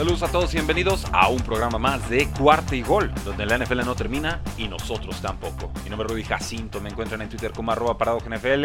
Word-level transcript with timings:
Saludos 0.00 0.22
a 0.22 0.32
todos 0.32 0.54
y 0.54 0.56
bienvenidos 0.56 1.04
a 1.12 1.28
un 1.28 1.40
programa 1.40 1.78
más 1.78 2.08
de 2.08 2.26
Cuarta 2.30 2.74
y 2.74 2.80
Gol, 2.80 3.12
donde 3.22 3.44
la 3.44 3.58
NFL 3.58 3.84
no 3.84 3.94
termina 3.94 4.40
y 4.56 4.66
nosotros 4.66 5.20
tampoco. 5.20 5.70
Mi 5.84 5.90
nombre 5.90 6.06
es 6.06 6.12
Rudy 6.12 6.24
Jacinto, 6.24 6.80
me 6.80 6.88
encuentran 6.88 7.20
en 7.20 7.28
Twitter 7.28 7.52
como 7.52 7.70
arroba 7.70 7.98
NFL 7.98 8.64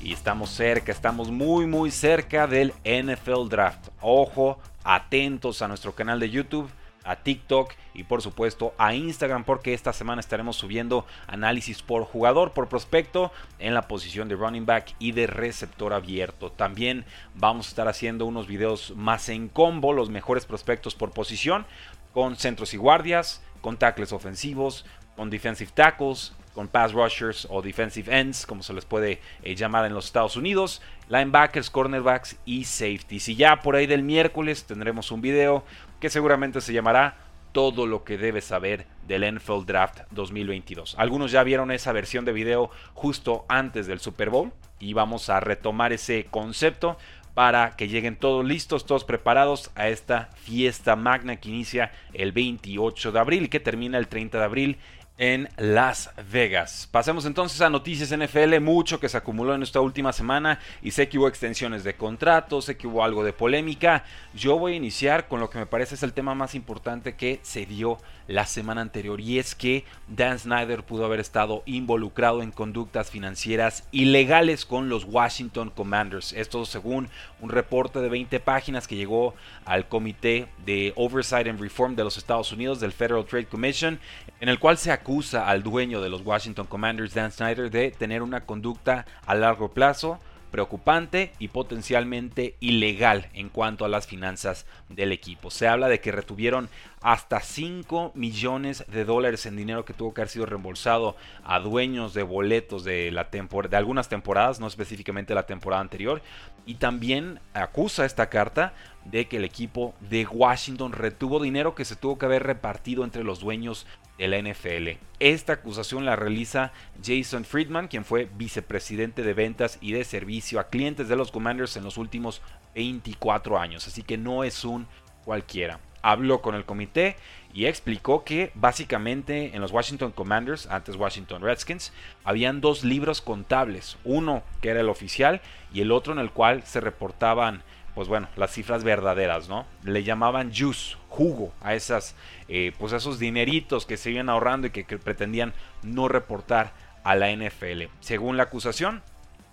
y 0.00 0.12
estamos 0.12 0.50
cerca, 0.50 0.92
estamos 0.92 1.32
muy 1.32 1.66
muy 1.66 1.90
cerca 1.90 2.46
del 2.46 2.72
NFL 2.84 3.48
Draft. 3.48 3.88
Ojo, 4.00 4.60
atentos 4.84 5.62
a 5.62 5.66
nuestro 5.66 5.96
canal 5.96 6.20
de 6.20 6.30
YouTube 6.30 6.70
a 7.08 7.16
TikTok 7.16 7.72
y 7.94 8.04
por 8.04 8.22
supuesto 8.22 8.74
a 8.78 8.94
Instagram 8.94 9.44
porque 9.44 9.74
esta 9.74 9.92
semana 9.92 10.20
estaremos 10.20 10.56
subiendo 10.56 11.06
análisis 11.26 11.82
por 11.82 12.04
jugador, 12.04 12.52
por 12.52 12.68
prospecto 12.68 13.32
en 13.58 13.74
la 13.74 13.88
posición 13.88 14.28
de 14.28 14.36
running 14.36 14.66
back 14.66 14.94
y 14.98 15.12
de 15.12 15.26
receptor 15.26 15.92
abierto. 15.92 16.52
También 16.52 17.04
vamos 17.34 17.66
a 17.66 17.68
estar 17.70 17.88
haciendo 17.88 18.26
unos 18.26 18.46
videos 18.46 18.92
más 18.94 19.28
en 19.30 19.48
combo, 19.48 19.92
los 19.92 20.10
mejores 20.10 20.44
prospectos 20.44 20.94
por 20.94 21.12
posición, 21.12 21.66
con 22.12 22.36
centros 22.36 22.74
y 22.74 22.76
guardias, 22.76 23.42
con 23.60 23.78
tackles 23.78 24.12
ofensivos, 24.12 24.84
con 25.16 25.30
defensive 25.30 25.70
tackles, 25.74 26.32
con 26.58 26.66
pass 26.66 26.92
rushers 26.92 27.46
o 27.50 27.62
defensive 27.62 28.12
ends, 28.12 28.44
como 28.44 28.64
se 28.64 28.72
les 28.72 28.84
puede 28.84 29.20
eh, 29.44 29.54
llamar 29.54 29.84
en 29.84 29.94
los 29.94 30.06
Estados 30.06 30.34
Unidos, 30.34 30.82
linebackers, 31.08 31.70
cornerbacks 31.70 32.36
y 32.44 32.64
safeties. 32.64 33.28
Y 33.28 33.36
ya 33.36 33.62
por 33.62 33.76
ahí 33.76 33.86
del 33.86 34.02
miércoles 34.02 34.64
tendremos 34.64 35.12
un 35.12 35.20
video 35.20 35.62
que 36.00 36.10
seguramente 36.10 36.60
se 36.60 36.72
llamará 36.72 37.16
Todo 37.52 37.86
lo 37.86 38.02
que 38.02 38.18
debes 38.18 38.46
saber 38.46 38.86
del 39.06 39.36
NFL 39.36 39.66
Draft 39.66 40.00
2022. 40.10 40.96
Algunos 40.98 41.30
ya 41.30 41.44
vieron 41.44 41.70
esa 41.70 41.92
versión 41.92 42.24
de 42.24 42.32
video 42.32 42.72
justo 42.92 43.44
antes 43.48 43.86
del 43.86 44.00
Super 44.00 44.28
Bowl 44.28 44.52
y 44.80 44.94
vamos 44.94 45.30
a 45.30 45.38
retomar 45.38 45.92
ese 45.92 46.26
concepto 46.28 46.98
para 47.34 47.76
que 47.76 47.86
lleguen 47.86 48.16
todos 48.16 48.44
listos, 48.44 48.84
todos 48.84 49.04
preparados 49.04 49.70
a 49.76 49.86
esta 49.86 50.30
fiesta 50.34 50.96
magna 50.96 51.36
que 51.36 51.50
inicia 51.50 51.92
el 52.12 52.32
28 52.32 53.12
de 53.12 53.20
abril 53.20 53.48
que 53.48 53.60
termina 53.60 53.96
el 53.96 54.08
30 54.08 54.38
de 54.38 54.44
abril 54.44 54.78
en 55.18 55.48
Las 55.56 56.10
Vegas. 56.30 56.88
Pasemos 56.92 57.26
entonces 57.26 57.60
a 57.60 57.68
noticias 57.68 58.16
NFL, 58.16 58.60
mucho 58.60 59.00
que 59.00 59.08
se 59.08 59.16
acumuló 59.16 59.54
en 59.54 59.64
esta 59.64 59.80
última 59.80 60.12
semana 60.12 60.60
y 60.80 60.92
sé 60.92 61.08
que 61.08 61.18
hubo 61.18 61.26
extensiones 61.26 61.82
de 61.82 61.96
contratos, 61.96 62.66
sé 62.66 62.76
que 62.76 62.86
hubo 62.86 63.02
algo 63.02 63.24
de 63.24 63.32
polémica. 63.32 64.04
Yo 64.32 64.58
voy 64.58 64.74
a 64.74 64.76
iniciar 64.76 65.26
con 65.26 65.40
lo 65.40 65.50
que 65.50 65.58
me 65.58 65.66
parece 65.66 65.96
es 65.96 66.04
el 66.04 66.12
tema 66.12 66.36
más 66.36 66.54
importante 66.54 67.16
que 67.16 67.40
se 67.42 67.66
dio 67.66 67.98
la 68.28 68.46
semana 68.46 68.82
anterior 68.82 69.20
y 69.20 69.38
es 69.38 69.54
que 69.54 69.84
Dan 70.06 70.38
Snyder 70.38 70.84
pudo 70.84 71.06
haber 71.06 71.18
estado 71.18 71.62
involucrado 71.66 72.42
en 72.42 72.52
conductas 72.52 73.10
financieras 73.10 73.88
ilegales 73.90 74.66
con 74.66 74.88
los 74.88 75.04
Washington 75.04 75.70
Commanders. 75.70 76.32
Esto 76.34 76.64
según 76.64 77.08
un 77.40 77.48
reporte 77.50 78.00
de 78.00 78.08
20 78.08 78.38
páginas 78.40 78.86
que 78.86 78.96
llegó 78.96 79.34
al 79.64 79.88
Comité 79.88 80.46
de 80.64 80.92
Oversight 80.94 81.48
and 81.48 81.60
Reform 81.60 81.96
de 81.96 82.04
los 82.04 82.18
Estados 82.18 82.52
Unidos 82.52 82.80
del 82.80 82.92
Federal 82.92 83.24
Trade 83.24 83.46
Commission 83.46 83.98
en 84.40 84.48
el 84.48 84.58
cual 84.58 84.78
se 84.78 84.92
acusa 85.08 85.48
al 85.48 85.62
dueño 85.62 86.02
de 86.02 86.10
los 86.10 86.20
Washington 86.20 86.66
Commanders, 86.66 87.14
Dan 87.14 87.32
Snyder, 87.32 87.70
de 87.70 87.90
tener 87.92 88.20
una 88.20 88.44
conducta 88.44 89.06
a 89.24 89.34
largo 89.34 89.70
plazo 89.70 90.18
preocupante 90.50 91.32
y 91.38 91.48
potencialmente 91.48 92.56
ilegal 92.60 93.30
en 93.32 93.48
cuanto 93.48 93.86
a 93.86 93.88
las 93.88 94.06
finanzas 94.06 94.66
del 94.90 95.12
equipo. 95.12 95.50
Se 95.50 95.66
habla 95.66 95.88
de 95.88 96.00
que 96.00 96.12
retuvieron 96.12 96.68
hasta 97.00 97.40
5 97.40 98.12
millones 98.14 98.84
de 98.88 99.06
dólares 99.06 99.46
en 99.46 99.56
dinero 99.56 99.86
que 99.86 99.94
tuvo 99.94 100.12
que 100.12 100.20
haber 100.20 100.28
sido 100.28 100.44
reembolsado 100.44 101.16
a 101.42 101.58
dueños 101.58 102.12
de 102.12 102.22
boletos 102.22 102.84
de, 102.84 103.10
la 103.10 103.28
de 103.30 103.76
algunas 103.76 104.10
temporadas, 104.10 104.60
no 104.60 104.66
específicamente 104.66 105.34
la 105.34 105.46
temporada 105.46 105.80
anterior. 105.80 106.20
Y 106.66 106.74
también 106.74 107.40
acusa 107.54 108.04
esta 108.04 108.28
carta 108.28 108.74
de 109.10 109.26
que 109.26 109.38
el 109.38 109.44
equipo 109.44 109.94
de 110.00 110.26
Washington 110.26 110.92
retuvo 110.92 111.40
dinero 111.40 111.74
que 111.74 111.84
se 111.84 111.96
tuvo 111.96 112.18
que 112.18 112.26
haber 112.26 112.42
repartido 112.42 113.04
entre 113.04 113.24
los 113.24 113.40
dueños 113.40 113.86
de 114.18 114.28
la 114.28 114.38
NFL. 114.38 114.98
Esta 115.20 115.54
acusación 115.54 116.04
la 116.04 116.16
realiza 116.16 116.72
Jason 117.02 117.44
Friedman, 117.44 117.88
quien 117.88 118.04
fue 118.04 118.28
vicepresidente 118.36 119.22
de 119.22 119.32
ventas 119.32 119.78
y 119.80 119.92
de 119.92 120.04
servicio 120.04 120.60
a 120.60 120.68
clientes 120.68 121.08
de 121.08 121.16
los 121.16 121.30
Commanders 121.30 121.76
en 121.76 121.84
los 121.84 121.96
últimos 121.96 122.42
24 122.74 123.58
años, 123.58 123.86
así 123.86 124.02
que 124.02 124.18
no 124.18 124.44
es 124.44 124.64
un 124.64 124.86
cualquiera. 125.24 125.80
Habló 126.00 126.42
con 126.42 126.54
el 126.54 126.64
comité 126.64 127.16
y 127.52 127.66
explicó 127.66 128.24
que 128.24 128.52
básicamente 128.54 129.54
en 129.54 129.60
los 129.60 129.72
Washington 129.72 130.12
Commanders, 130.12 130.68
antes 130.68 130.96
Washington 130.96 131.42
Redskins, 131.42 131.92
habían 132.24 132.60
dos 132.60 132.84
libros 132.84 133.20
contables, 133.20 133.98
uno 134.04 134.42
que 134.60 134.68
era 134.68 134.80
el 134.80 134.88
oficial 134.88 135.40
y 135.72 135.80
el 135.80 135.90
otro 135.90 136.12
en 136.12 136.20
el 136.20 136.30
cual 136.30 136.62
se 136.62 136.80
reportaban 136.80 137.62
pues 137.98 138.06
bueno, 138.06 138.28
las 138.36 138.52
cifras 138.52 138.84
verdaderas, 138.84 139.48
¿no? 139.48 139.66
Le 139.82 140.04
llamaban 140.04 140.52
juice, 140.54 140.94
jugo, 141.08 141.52
a 141.60 141.74
esas, 141.74 142.14
eh, 142.46 142.70
pues 142.78 142.92
esos 142.92 143.18
dineritos 143.18 143.86
que 143.86 143.96
se 143.96 144.12
iban 144.12 144.28
ahorrando 144.28 144.68
y 144.68 144.70
que, 144.70 144.84
pretendían 144.98 145.52
no 145.82 146.06
reportar 146.06 146.74
a 147.02 147.16
la 147.16 147.32
NFL. 147.32 147.86
Según 147.98 148.36
la 148.36 148.44
acusación, 148.44 149.02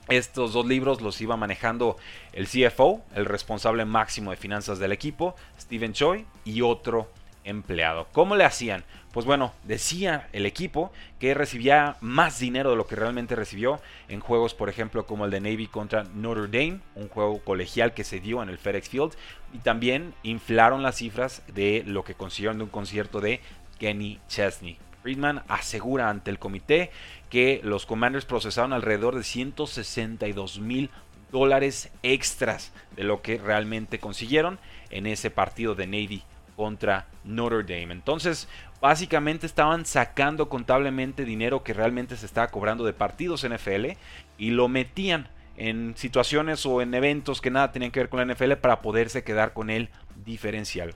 estos 0.10 0.54
dos 0.54 0.68
libros 0.68 1.02
los 1.02 1.20
iba 1.22 1.36
manejando 1.36 1.98
el 2.34 2.46
CFO, 2.46 3.04
el 3.16 3.26
responsable 3.26 3.84
máximo 3.84 4.30
de 4.30 4.38
finanzas 4.38 4.78
del 4.78 4.92
equipo, 4.92 5.36
Steven 5.60 5.94
Choi, 5.94 6.28
y 6.44 6.62
otro 6.62 7.10
empleado. 7.46 8.08
¿Cómo 8.12 8.36
le 8.36 8.44
hacían? 8.44 8.84
Pues 9.14 9.26
bueno, 9.26 9.54
decía 9.64 10.28
el 10.34 10.46
equipo 10.46 10.92
que 11.20 11.34
recibía 11.34 11.96
más 12.02 12.38
dinero 12.40 12.72
de 12.72 12.76
lo 12.76 12.86
que 12.86 12.98
realmente 12.98 13.36
recibió 13.36 13.80
en 14.10 14.20
juegos, 14.20 14.54
por 14.54 14.68
ejemplo, 14.68 15.06
como 15.06 15.24
el 15.24 15.32
de 15.32 15.40
Navy 15.40 15.68
contra 15.68 16.04
Notre 16.04 16.48
Dame, 16.48 16.82
un 16.96 17.08
juego 17.08 17.40
colegial 17.40 17.94
que 17.94 18.04
se 18.04 18.20
dio 18.20 18.44
en 18.44 18.50
el 18.50 18.58
FedEx 18.58 18.90
Field, 18.90 19.14
y 19.54 19.60
también 19.60 20.14
inflaron 20.24 20.84
las 20.84 20.98
cifras 20.98 21.44
de 21.48 21.84
lo 21.88 22.04
que 22.04 22.16
consiguieron 22.16 22.58
de 22.58 22.66
un 22.66 22.70
concierto 22.70 23.22
de 23.22 23.40
Kenny 23.80 24.20
Chesney. 24.28 24.78
Friedman 25.02 25.44
asegura 25.48 26.10
ante 26.10 26.32
el 26.32 26.40
comité 26.40 26.92
que 27.30 27.62
los 27.64 27.86
Commanders 27.86 28.26
procesaron 28.26 28.74
alrededor 28.74 29.16
de 29.16 29.24
162 29.24 30.60
mil 30.60 30.90
dólares 31.32 31.90
extras 32.04 32.74
de 32.96 33.04
lo 33.04 33.22
que 33.22 33.38
realmente 33.38 34.00
consiguieron 34.00 34.60
en 34.90 35.06
ese 35.06 35.30
partido 35.30 35.76
de 35.76 35.88
Navy 35.88 36.24
contra 36.56 37.08
Notre 37.24 37.64
Dame. 37.64 37.94
Entonces, 37.94 38.48
básicamente 38.82 39.46
estaban 39.46 39.86
sacando 39.86 40.50
contablemente 40.50 41.26
dinero 41.26 41.64
que 41.64 41.74
realmente 41.74 42.18
se 42.18 42.26
estaba 42.26 42.48
cobrando 42.48 42.86
de 42.86 42.94
partidos 42.94 43.48
NFL 43.48 43.98
y 44.38 44.52
lo 44.52 44.68
metían 44.68 45.30
en 45.58 45.96
situaciones 45.96 46.66
o 46.66 46.82
en 46.82 46.94
eventos 46.94 47.42
que 47.42 47.52
nada 47.52 47.72
tenían 47.72 47.92
que 47.92 48.02
ver 48.02 48.10
con 48.10 48.20
la 48.20 48.34
NFL 48.34 48.54
para 48.54 48.82
poderse 48.82 49.24
quedar 49.24 49.54
con 49.54 49.70
el 49.70 49.90
diferencial. 50.26 50.94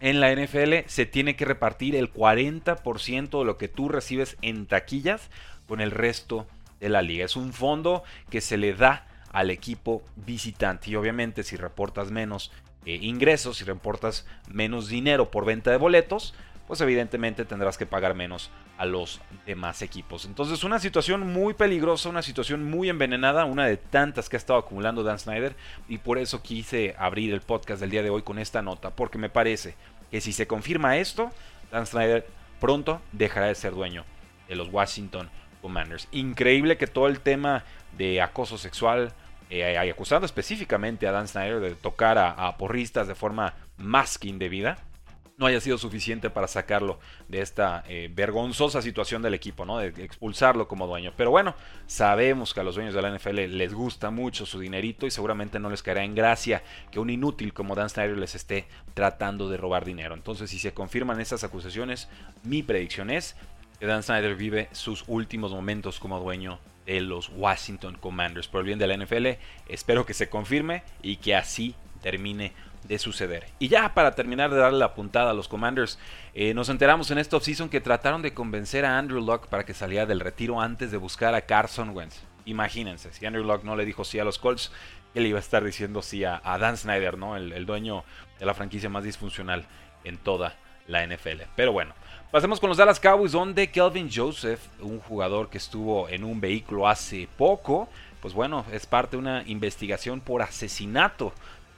En 0.00 0.20
la 0.20 0.34
NFL 0.34 0.86
se 0.86 1.04
tiene 1.04 1.36
que 1.36 1.44
repartir 1.44 1.94
el 1.94 2.12
40% 2.12 3.38
de 3.38 3.44
lo 3.44 3.58
que 3.58 3.68
tú 3.68 3.88
recibes 3.90 4.38
en 4.40 4.66
taquillas 4.66 5.28
con 5.68 5.80
el 5.80 5.90
resto 5.90 6.46
de 6.80 6.88
la 6.88 7.02
liga. 7.02 7.26
Es 7.26 7.36
un 7.36 7.52
fondo 7.52 8.02
que 8.30 8.40
se 8.40 8.56
le 8.56 8.74
da 8.74 9.06
al 9.30 9.50
equipo 9.50 10.02
visitante 10.16 10.90
y 10.90 10.96
obviamente 10.96 11.44
si 11.44 11.56
reportas 11.56 12.10
menos 12.10 12.50
eh, 12.86 12.98
ingresos, 13.02 13.60
y 13.60 13.64
reportas 13.64 14.26
menos 14.48 14.88
dinero 14.88 15.30
por 15.30 15.44
venta 15.44 15.70
de 15.70 15.76
boletos, 15.76 16.34
pues 16.66 16.80
evidentemente 16.80 17.44
tendrás 17.44 17.76
que 17.76 17.84
pagar 17.84 18.14
menos 18.14 18.50
a 18.78 18.86
los 18.86 19.20
demás 19.44 19.82
equipos. 19.82 20.24
Entonces 20.24 20.62
una 20.62 20.78
situación 20.78 21.32
muy 21.32 21.52
peligrosa, 21.52 22.08
una 22.08 22.22
situación 22.22 22.70
muy 22.70 22.88
envenenada, 22.88 23.44
una 23.44 23.66
de 23.66 23.76
tantas 23.76 24.28
que 24.28 24.36
ha 24.36 24.38
estado 24.38 24.60
acumulando 24.60 25.02
Dan 25.02 25.18
Snyder 25.18 25.56
y 25.88 25.98
por 25.98 26.16
eso 26.16 26.42
quise 26.42 26.94
abrir 26.96 27.34
el 27.34 27.40
podcast 27.40 27.80
del 27.80 27.90
día 27.90 28.04
de 28.04 28.10
hoy 28.10 28.22
con 28.22 28.38
esta 28.38 28.62
nota, 28.62 28.90
porque 28.90 29.18
me 29.18 29.28
parece 29.28 29.74
que 30.12 30.20
si 30.20 30.32
se 30.32 30.46
confirma 30.46 30.96
esto, 30.96 31.32
Dan 31.72 31.86
Snyder 31.86 32.26
pronto 32.60 33.02
dejará 33.10 33.46
de 33.46 33.56
ser 33.56 33.72
dueño 33.74 34.04
de 34.48 34.54
los 34.54 34.68
Washington 34.72 35.28
Commanders. 35.60 36.08
Increíble 36.12 36.76
que 36.76 36.86
todo 36.86 37.08
el 37.08 37.18
tema 37.18 37.64
de 37.98 38.22
acoso 38.22 38.58
sexual, 38.58 39.12
eh, 39.50 39.76
acusando 39.90 40.26
específicamente 40.26 41.08
a 41.08 41.12
Dan 41.12 41.28
Snyder 41.28 41.60
de 41.60 41.74
tocar 41.74 42.18
a, 42.18 42.56
porristas 42.56 43.08
de 43.08 43.14
forma 43.14 43.54
más 43.76 44.16
que 44.16 44.28
indebida, 44.28 44.78
no 45.38 45.46
haya 45.46 45.60
sido 45.60 45.78
suficiente 45.78 46.28
para 46.28 46.46
sacarlo 46.46 47.00
de 47.26 47.40
esta 47.40 47.82
eh, 47.88 48.10
vergonzosa 48.12 48.82
situación 48.82 49.22
del 49.22 49.32
equipo, 49.32 49.64
¿no? 49.64 49.78
De 49.78 49.88
expulsarlo 50.04 50.68
como 50.68 50.86
dueño. 50.86 51.14
Pero 51.16 51.30
bueno, 51.30 51.54
sabemos 51.86 52.52
que 52.52 52.60
a 52.60 52.62
los 52.62 52.74
dueños 52.74 52.94
de 52.94 53.00
la 53.00 53.10
NFL 53.10 53.56
les 53.56 53.72
gusta 53.72 54.10
mucho 54.10 54.44
su 54.44 54.60
dinerito 54.60 55.06
y 55.06 55.10
seguramente 55.10 55.58
no 55.58 55.70
les 55.70 55.82
caerá 55.82 56.04
en 56.04 56.14
gracia 56.14 56.62
que 56.90 57.00
un 57.00 57.08
inútil 57.08 57.54
como 57.54 57.74
Dan 57.74 57.88
Snyder 57.88 58.18
les 58.18 58.34
esté 58.34 58.68
tratando 58.92 59.48
de 59.48 59.56
robar 59.56 59.86
dinero. 59.86 60.14
Entonces, 60.14 60.50
si 60.50 60.58
se 60.58 60.74
confirman 60.74 61.20
estas 61.20 61.42
acusaciones, 61.42 62.08
mi 62.44 62.62
predicción 62.62 63.08
es 63.10 63.34
que 63.80 63.86
Dan 63.86 64.02
Snyder 64.02 64.36
vive 64.36 64.68
sus 64.72 65.04
últimos 65.08 65.52
momentos 65.52 65.98
como 65.98 66.20
dueño 66.20 66.60
de 66.86 67.00
los 67.00 67.30
Washington 67.34 67.96
Commanders. 68.00 68.48
Por 68.48 68.60
el 68.60 68.66
bien 68.66 68.78
de 68.78 68.86
la 68.86 68.96
NFL, 68.96 69.38
espero 69.68 70.06
que 70.06 70.14
se 70.14 70.28
confirme 70.28 70.82
y 71.02 71.16
que 71.16 71.34
así 71.36 71.74
termine 72.02 72.52
de 72.84 72.98
suceder. 72.98 73.46
Y 73.58 73.68
ya 73.68 73.94
para 73.94 74.14
terminar 74.14 74.50
de 74.50 74.56
darle 74.56 74.78
la 74.78 74.94
puntada 74.94 75.30
a 75.30 75.34
los 75.34 75.48
Commanders, 75.48 75.98
eh, 76.34 76.54
nos 76.54 76.68
enteramos 76.68 77.10
en 77.10 77.18
esta 77.18 77.36
offseason 77.36 77.68
que 77.68 77.80
trataron 77.80 78.22
de 78.22 78.34
convencer 78.34 78.84
a 78.84 78.98
Andrew 78.98 79.20
Luck 79.20 79.48
para 79.48 79.64
que 79.64 79.74
saliera 79.74 80.06
del 80.06 80.20
retiro 80.20 80.60
antes 80.60 80.90
de 80.90 80.96
buscar 80.96 81.34
a 81.34 81.42
Carson 81.42 81.90
Wentz. 81.90 82.22
Imagínense, 82.46 83.12
si 83.12 83.26
Andrew 83.26 83.44
Luck 83.44 83.64
no 83.64 83.76
le 83.76 83.84
dijo 83.84 84.04
sí 84.04 84.18
a 84.18 84.24
los 84.24 84.38
Colts, 84.38 84.72
él 85.14 85.26
iba 85.26 85.38
a 85.38 85.40
estar 85.40 85.62
diciendo 85.62 86.02
sí 86.02 86.24
a, 86.24 86.40
Dan 86.58 86.76
Snyder, 86.76 87.18
¿no? 87.18 87.36
El, 87.36 87.52
el, 87.52 87.66
dueño 87.66 88.04
de 88.38 88.46
la 88.46 88.54
franquicia 88.54 88.88
más 88.88 89.04
disfuncional 89.04 89.66
en 90.04 90.16
toda 90.16 90.56
la 90.86 91.06
NFL. 91.06 91.42
Pero 91.56 91.72
bueno, 91.72 91.94
pasemos 92.30 92.60
con 92.60 92.68
los 92.68 92.78
Dallas 92.78 93.00
Cowboys, 93.00 93.32
donde 93.32 93.70
Kelvin 93.70 94.08
Joseph, 94.12 94.60
un 94.80 95.00
jugador 95.00 95.50
que 95.50 95.58
estuvo 95.58 96.08
en 96.08 96.24
un 96.24 96.40
vehículo 96.40 96.86
hace 96.86 97.28
poco, 97.36 97.88
pues 98.20 98.34
bueno, 98.34 98.64
es 98.72 98.86
parte 98.86 99.16
de 99.16 99.18
una 99.18 99.42
investigación 99.46 100.20
por 100.20 100.42
asesinato 100.42 101.32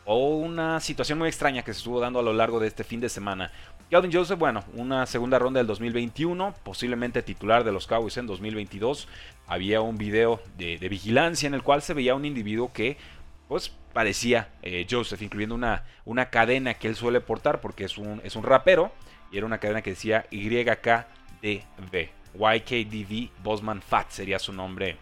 o 0.04 0.36
una 0.36 0.80
situación 0.80 1.18
muy 1.18 1.28
extraña 1.28 1.62
que 1.62 1.72
se 1.72 1.78
estuvo 1.78 2.00
dando 2.00 2.18
a 2.18 2.22
lo 2.22 2.32
largo 2.32 2.60
de 2.60 2.66
este 2.66 2.84
fin 2.84 3.00
de 3.00 3.08
semana. 3.08 3.50
Calvin 3.90 4.12
Joseph, 4.12 4.38
bueno, 4.38 4.64
una 4.74 5.06
segunda 5.06 5.38
ronda 5.38 5.60
del 5.60 5.66
2021, 5.66 6.54
posiblemente 6.62 7.22
titular 7.22 7.62
de 7.62 7.72
los 7.72 7.86
Cowboys 7.86 8.16
en 8.16 8.26
2022. 8.26 9.06
Había 9.46 9.80
un 9.80 9.98
video 9.98 10.40
de, 10.56 10.76
vigilancia 10.88 11.46
en 11.46 11.54
el 11.54 11.62
cual 11.62 11.82
se 11.82 11.92
veía 11.92 12.14
un 12.14 12.24
individuo 12.24 12.72
que, 12.72 12.96
pues, 13.48 13.70
parecía 13.92 14.48
eh, 14.62 14.86
Joseph, 14.90 15.20
incluyendo 15.20 15.54
una, 15.54 15.84
una 16.06 16.30
cadena 16.30 16.74
que 16.74 16.88
él 16.88 16.96
suele 16.96 17.20
portar 17.20 17.60
porque 17.60 17.84
es 17.84 17.98
un, 17.98 18.20
es 18.24 18.34
un 18.34 18.44
rapero. 18.44 18.92
Y 19.32 19.38
era 19.38 19.46
una 19.46 19.58
cadena 19.58 19.82
que 19.82 19.90
decía 19.90 20.26
YKDV. 20.30 22.10
YKDV 22.34 23.30
Bosman 23.42 23.82
Fat 23.82 24.10
sería 24.10 24.38
su 24.38 24.52
nombre 24.52 24.96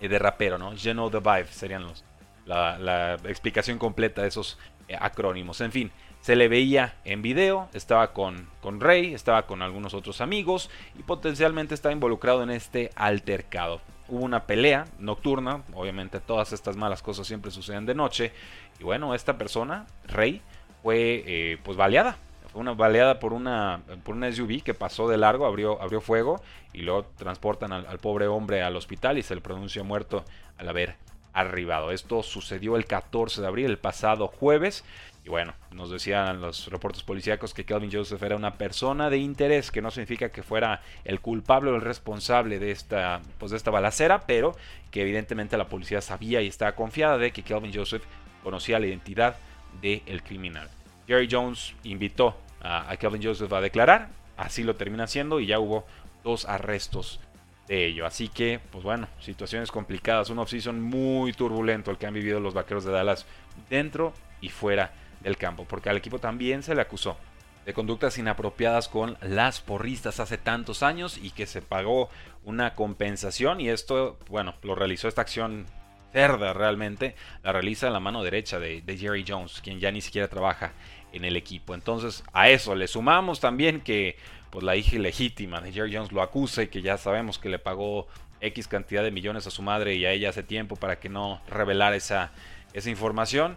eh, 0.00 0.08
de 0.08 0.18
rapero, 0.18 0.58
¿no? 0.58 0.76
Geno 0.76 1.10
the 1.10 1.20
Vibe 1.20 1.46
serían 1.46 1.84
los, 1.84 2.04
la, 2.46 3.18
explicación 3.24 3.78
completa 3.78 4.22
de 4.22 4.28
esos 4.28 4.58
eh, 4.88 4.96
acrónimos. 4.98 5.60
En 5.60 5.72
fin, 5.72 5.90
se 6.20 6.36
le 6.36 6.48
veía 6.48 6.96
en 7.04 7.22
video, 7.22 7.68
estaba 7.72 8.12
con, 8.12 8.48
con 8.60 8.80
Rey, 8.80 9.14
estaba 9.14 9.46
con 9.46 9.62
algunos 9.62 9.94
otros 9.94 10.20
amigos 10.20 10.70
y 10.98 11.02
potencialmente 11.02 11.74
estaba 11.74 11.92
involucrado 11.92 12.42
en 12.42 12.50
este 12.50 12.90
altercado. 12.96 13.80
Hubo 14.08 14.24
una 14.24 14.44
pelea 14.44 14.86
nocturna, 14.98 15.62
obviamente 15.74 16.20
todas 16.20 16.52
estas 16.52 16.76
malas 16.76 17.02
cosas 17.02 17.26
siempre 17.26 17.50
suceden 17.50 17.86
de 17.86 17.94
noche. 17.94 18.32
Y 18.78 18.84
bueno, 18.84 19.14
esta 19.14 19.36
persona, 19.36 19.86
Rey, 20.06 20.42
fue 20.82 21.24
eh, 21.26 21.58
pues 21.64 21.76
baleada. 21.76 22.16
Una 22.56 22.72
baleada 22.72 23.18
por 23.18 23.34
una, 23.34 23.82
por 24.02 24.14
una 24.14 24.32
SUV 24.32 24.62
que 24.62 24.72
pasó 24.72 25.08
de 25.08 25.18
largo, 25.18 25.44
abrió, 25.44 25.80
abrió 25.82 26.00
fuego 26.00 26.40
y 26.72 26.80
luego 26.80 27.04
transportan 27.16 27.72
al, 27.72 27.98
pobre 27.98 28.26
hombre 28.28 28.62
al 28.62 28.76
hospital 28.76 29.18
y 29.18 29.22
se 29.22 29.34
le 29.34 29.42
pronuncia 29.42 29.82
muerto 29.82 30.24
al 30.56 30.68
haber 30.68 30.96
arribado. 31.34 31.92
Esto 31.92 32.22
sucedió 32.22 32.76
el 32.76 32.86
14 32.86 33.42
de 33.42 33.46
abril, 33.46 33.66
el 33.66 33.78
pasado 33.78 34.26
jueves. 34.26 34.84
Y 35.22 35.28
bueno, 35.28 35.52
nos 35.70 35.90
decían 35.90 36.40
los 36.40 36.68
reportes 36.68 37.02
policíacos 37.02 37.52
que 37.52 37.66
Kelvin 37.66 37.92
Joseph 37.92 38.22
era 38.22 38.36
una 38.36 38.54
persona 38.54 39.10
de 39.10 39.18
interés, 39.18 39.70
que 39.70 39.82
no 39.82 39.90
significa 39.90 40.30
que 40.30 40.42
fuera 40.42 40.80
el 41.04 41.20
culpable 41.20 41.70
o 41.72 41.74
el 41.74 41.82
responsable 41.82 42.58
de 42.58 42.70
esta, 42.70 43.20
pues 43.38 43.50
de 43.50 43.58
esta 43.58 43.70
balacera, 43.70 44.22
pero 44.22 44.56
que 44.90 45.02
evidentemente 45.02 45.58
la 45.58 45.68
policía 45.68 46.00
sabía 46.00 46.40
y 46.40 46.46
estaba 46.46 46.72
confiada 46.72 47.18
de 47.18 47.32
que 47.32 47.42
Kelvin 47.42 47.74
Joseph 47.74 48.04
conocía 48.42 48.78
la 48.78 48.86
identidad 48.86 49.36
del 49.82 50.22
criminal. 50.22 50.70
Jerry 51.06 51.28
Jones 51.30 51.74
invitó 51.84 52.34
a, 52.66 52.90
a 52.90 52.96
Kelvin 52.96 53.22
Joseph 53.22 53.52
a 53.52 53.60
declarar, 53.60 54.08
así 54.36 54.62
lo 54.62 54.76
termina 54.76 55.04
haciendo 55.04 55.40
y 55.40 55.46
ya 55.46 55.58
hubo 55.58 55.86
dos 56.24 56.44
arrestos 56.44 57.20
de 57.68 57.86
ello. 57.86 58.06
Así 58.06 58.28
que, 58.28 58.60
pues 58.70 58.84
bueno, 58.84 59.08
situaciones 59.20 59.70
complicadas, 59.70 60.30
un 60.30 60.38
offseason 60.38 60.80
muy 60.80 61.32
turbulento 61.32 61.90
el 61.90 61.98
que 61.98 62.06
han 62.06 62.14
vivido 62.14 62.40
los 62.40 62.54
vaqueros 62.54 62.84
de 62.84 62.92
Dallas 62.92 63.26
dentro 63.70 64.12
y 64.40 64.48
fuera 64.48 64.92
del 65.20 65.36
campo, 65.36 65.64
porque 65.64 65.90
al 65.90 65.96
equipo 65.96 66.18
también 66.18 66.62
se 66.62 66.74
le 66.74 66.82
acusó 66.82 67.16
de 67.64 67.74
conductas 67.74 68.16
inapropiadas 68.16 68.88
con 68.88 69.18
las 69.20 69.60
porristas 69.60 70.20
hace 70.20 70.38
tantos 70.38 70.84
años 70.84 71.18
y 71.18 71.30
que 71.30 71.46
se 71.46 71.62
pagó 71.62 72.08
una 72.44 72.74
compensación. 72.74 73.60
Y 73.60 73.70
esto, 73.70 74.18
bueno, 74.28 74.54
lo 74.62 74.76
realizó 74.76 75.08
esta 75.08 75.22
acción 75.22 75.66
cerda 76.12 76.52
realmente, 76.52 77.16
la 77.42 77.52
realiza 77.52 77.88
en 77.88 77.92
la 77.92 78.00
mano 78.00 78.22
derecha 78.22 78.60
de, 78.60 78.82
de 78.82 78.96
Jerry 78.96 79.24
Jones, 79.26 79.60
quien 79.62 79.80
ya 79.80 79.90
ni 79.90 80.00
siquiera 80.00 80.28
trabaja 80.28 80.72
en 81.12 81.24
el 81.24 81.36
equipo. 81.36 81.74
Entonces 81.74 82.24
a 82.32 82.48
eso 82.48 82.74
le 82.74 82.88
sumamos 82.88 83.40
también 83.40 83.80
que 83.80 84.16
pues 84.50 84.64
la 84.64 84.76
hija 84.76 84.96
ilegítima 84.96 85.60
de 85.60 85.72
Jerry 85.72 85.94
Jones 85.94 86.12
lo 86.12 86.22
acusa 86.22 86.62
y 86.62 86.68
que 86.68 86.82
ya 86.82 86.96
sabemos 86.98 87.38
que 87.38 87.48
le 87.48 87.58
pagó 87.58 88.06
X 88.40 88.68
cantidad 88.68 89.02
de 89.02 89.10
millones 89.10 89.46
a 89.46 89.50
su 89.50 89.62
madre 89.62 89.94
y 89.96 90.04
a 90.04 90.12
ella 90.12 90.30
hace 90.30 90.42
tiempo 90.42 90.76
para 90.76 90.98
que 90.98 91.08
no 91.08 91.40
revelara 91.48 91.96
esa, 91.96 92.32
esa 92.72 92.90
información. 92.90 93.56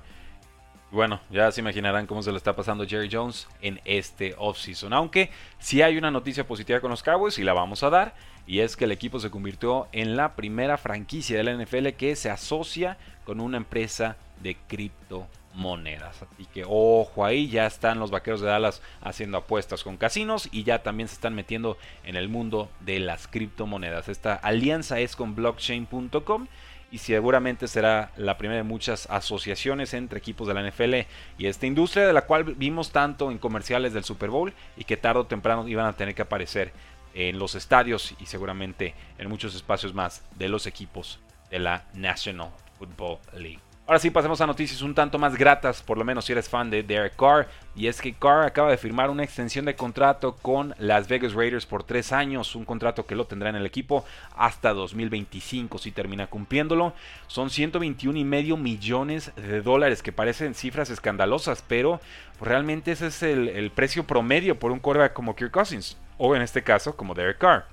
Bueno, 0.92 1.22
ya 1.30 1.52
se 1.52 1.62
imaginarán 1.62 2.08
cómo 2.08 2.24
se 2.24 2.32
le 2.32 2.38
está 2.38 2.56
pasando 2.56 2.88
Jerry 2.88 3.10
Jones 3.12 3.48
en 3.62 3.80
este 3.86 4.34
offseason. 4.38 4.92
Aunque 4.94 5.30
sí 5.60 5.84
hay 5.84 5.98
una 5.98 6.10
noticia 6.10 6.48
positiva 6.48 6.80
con 6.80 6.90
los 6.90 7.04
Cowboys 7.04 7.38
y 7.38 7.44
la 7.44 7.54
vamos 7.54 7.84
a 7.84 7.92
dar. 7.92 8.16
Y 8.48 8.62
es 8.62 8.76
que 8.76 8.86
el 8.86 8.92
equipo 8.92 9.20
se 9.20 9.30
convirtió 9.30 9.88
en 9.92 10.18
la 10.18 10.36
primera 10.36 10.78
franquicia 10.78 11.38
de 11.38 11.44
la 11.44 11.54
NFL 11.54 11.90
que 11.90 12.16
se 12.16 12.32
asocia 12.32 12.98
con 13.24 13.40
una 13.40 13.58
empresa 13.58 14.18
de 14.42 14.56
cripto 14.56 15.28
monedas. 15.54 16.22
Así 16.22 16.46
que 16.46 16.64
ojo 16.68 17.26
ahí, 17.26 17.50
ya 17.50 17.66
están 17.66 18.00
los 18.00 18.12
vaqueros 18.12 18.42
de 18.42 18.48
Dallas 18.48 18.82
haciendo 19.02 19.38
apuestas 19.38 19.84
con 19.84 19.98
casinos 19.98 20.48
y 20.52 20.64
ya 20.64 20.84
también 20.84 21.08
se 21.08 21.16
están 21.16 21.36
metiendo 21.36 21.78
en 22.04 22.16
el 22.16 22.30
mundo 22.30 22.70
de 22.82 23.00
las 23.00 23.28
criptomonedas. 23.28 24.10
Esta 24.10 24.36
alianza 24.36 25.00
es 25.00 25.16
con 25.16 25.36
blockchain.com 25.36 26.48
y 26.92 26.98
seguramente 26.98 27.68
será 27.68 28.12
la 28.18 28.38
primera 28.38 28.58
de 28.58 28.64
muchas 28.64 29.08
asociaciones 29.10 29.94
entre 29.94 30.20
equipos 30.20 30.48
de 30.48 30.54
la 30.54 30.68
NFL 30.68 31.08
y 31.38 31.46
esta 31.46 31.68
industria 31.68 32.08
de 32.08 32.14
la 32.14 32.24
cual 32.24 32.44
vimos 32.44 32.92
tanto 32.92 33.32
en 33.32 33.38
comerciales 33.38 33.94
del 33.94 34.04
Super 34.04 34.30
Bowl 34.30 34.54
y 34.76 34.86
que 34.86 34.98
tarde 34.98 35.20
o 35.20 35.26
temprano 35.26 35.68
iban 35.68 35.86
a 35.86 35.94
tener 35.94 36.16
que 36.16 36.24
aparecer 36.24 36.74
en 37.14 37.40
los 37.40 37.56
estadios 37.56 38.16
y 38.20 38.26
seguramente 38.26 38.94
en 39.18 39.30
muchos 39.30 39.56
espacios 39.56 39.94
más 39.94 40.24
de 40.38 40.50
los 40.50 40.68
equipos 40.68 41.20
de 41.50 41.60
la 41.60 41.86
National 41.94 42.50
Football 42.78 43.20
League. 43.34 43.69
Ahora 43.90 43.98
sí, 43.98 44.12
pasemos 44.12 44.40
a 44.40 44.46
noticias 44.46 44.84
un 44.84 44.94
tanto 44.94 45.18
más 45.18 45.36
gratas, 45.36 45.82
por 45.82 45.98
lo 45.98 46.06
menos 46.06 46.26
si 46.26 46.32
eres 46.32 46.48
fan 46.48 46.70
de 46.70 46.84
Derek 46.84 47.16
Carr. 47.16 47.48
Y 47.76 47.88
es 47.88 48.00
que 48.00 48.14
Carr 48.14 48.46
acaba 48.46 48.70
de 48.70 48.78
firmar 48.78 49.10
una 49.10 49.24
extensión 49.24 49.66
de 49.66 49.76
contrato 49.76 50.36
con 50.36 50.76
Las 50.78 51.08
Vegas 51.08 51.34
Raiders 51.34 51.66
por 51.66 51.82
tres 51.82 52.12
años. 52.12 52.56
Un 52.56 52.66
contrato 52.66 53.08
que 53.08 53.16
lo 53.16 53.26
tendrá 53.26 53.50
en 53.50 53.56
el 53.56 53.66
equipo 53.66 54.06
hasta 54.38 54.76
2025 54.76 55.80
si 55.80 55.92
termina 55.92 56.28
cumpliéndolo. 56.28 56.94
Son 57.26 57.50
121 57.50 58.20
y 58.20 58.24
medio 58.24 58.58
millones 58.58 59.32
de 59.36 59.64
dólares, 59.64 60.04
que 60.04 60.12
parecen 60.12 60.54
cifras 60.54 60.92
escandalosas, 60.92 61.66
pero 61.68 62.00
realmente 62.40 62.92
ese 62.92 63.08
es 63.08 63.24
el, 63.24 63.72
precio 63.72 64.06
promedio 64.06 64.60
por 64.60 64.72
un 64.72 64.78
quarterback 64.78 65.14
como 65.14 65.36
Kirk 65.36 65.50
Cousins. 65.50 65.98
O 66.20 66.36
en 66.36 66.44
este 66.44 66.62
caso, 66.62 66.96
como 66.96 67.16
Derek 67.16 67.40
Carr. 67.40 67.66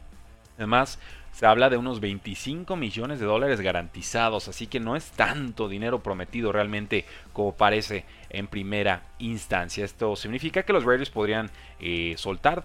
Además, 0.56 0.98
se 1.36 1.44
habla 1.44 1.68
de 1.68 1.76
unos 1.76 2.00
25 2.00 2.76
millones 2.76 3.20
de 3.20 3.26
dólares 3.26 3.60
garantizados, 3.60 4.48
así 4.48 4.66
que 4.66 4.80
no 4.80 4.96
es 4.96 5.10
tanto 5.10 5.68
dinero 5.68 6.02
prometido 6.02 6.50
realmente 6.50 7.04
como 7.34 7.54
parece 7.54 8.06
en 8.30 8.46
primera 8.46 9.02
instancia. 9.18 9.84
Esto 9.84 10.16
significa 10.16 10.62
que 10.62 10.72
los 10.72 10.84
Raiders 10.84 11.10
podrían 11.10 11.50
eh, 11.78 12.14
soltar 12.16 12.64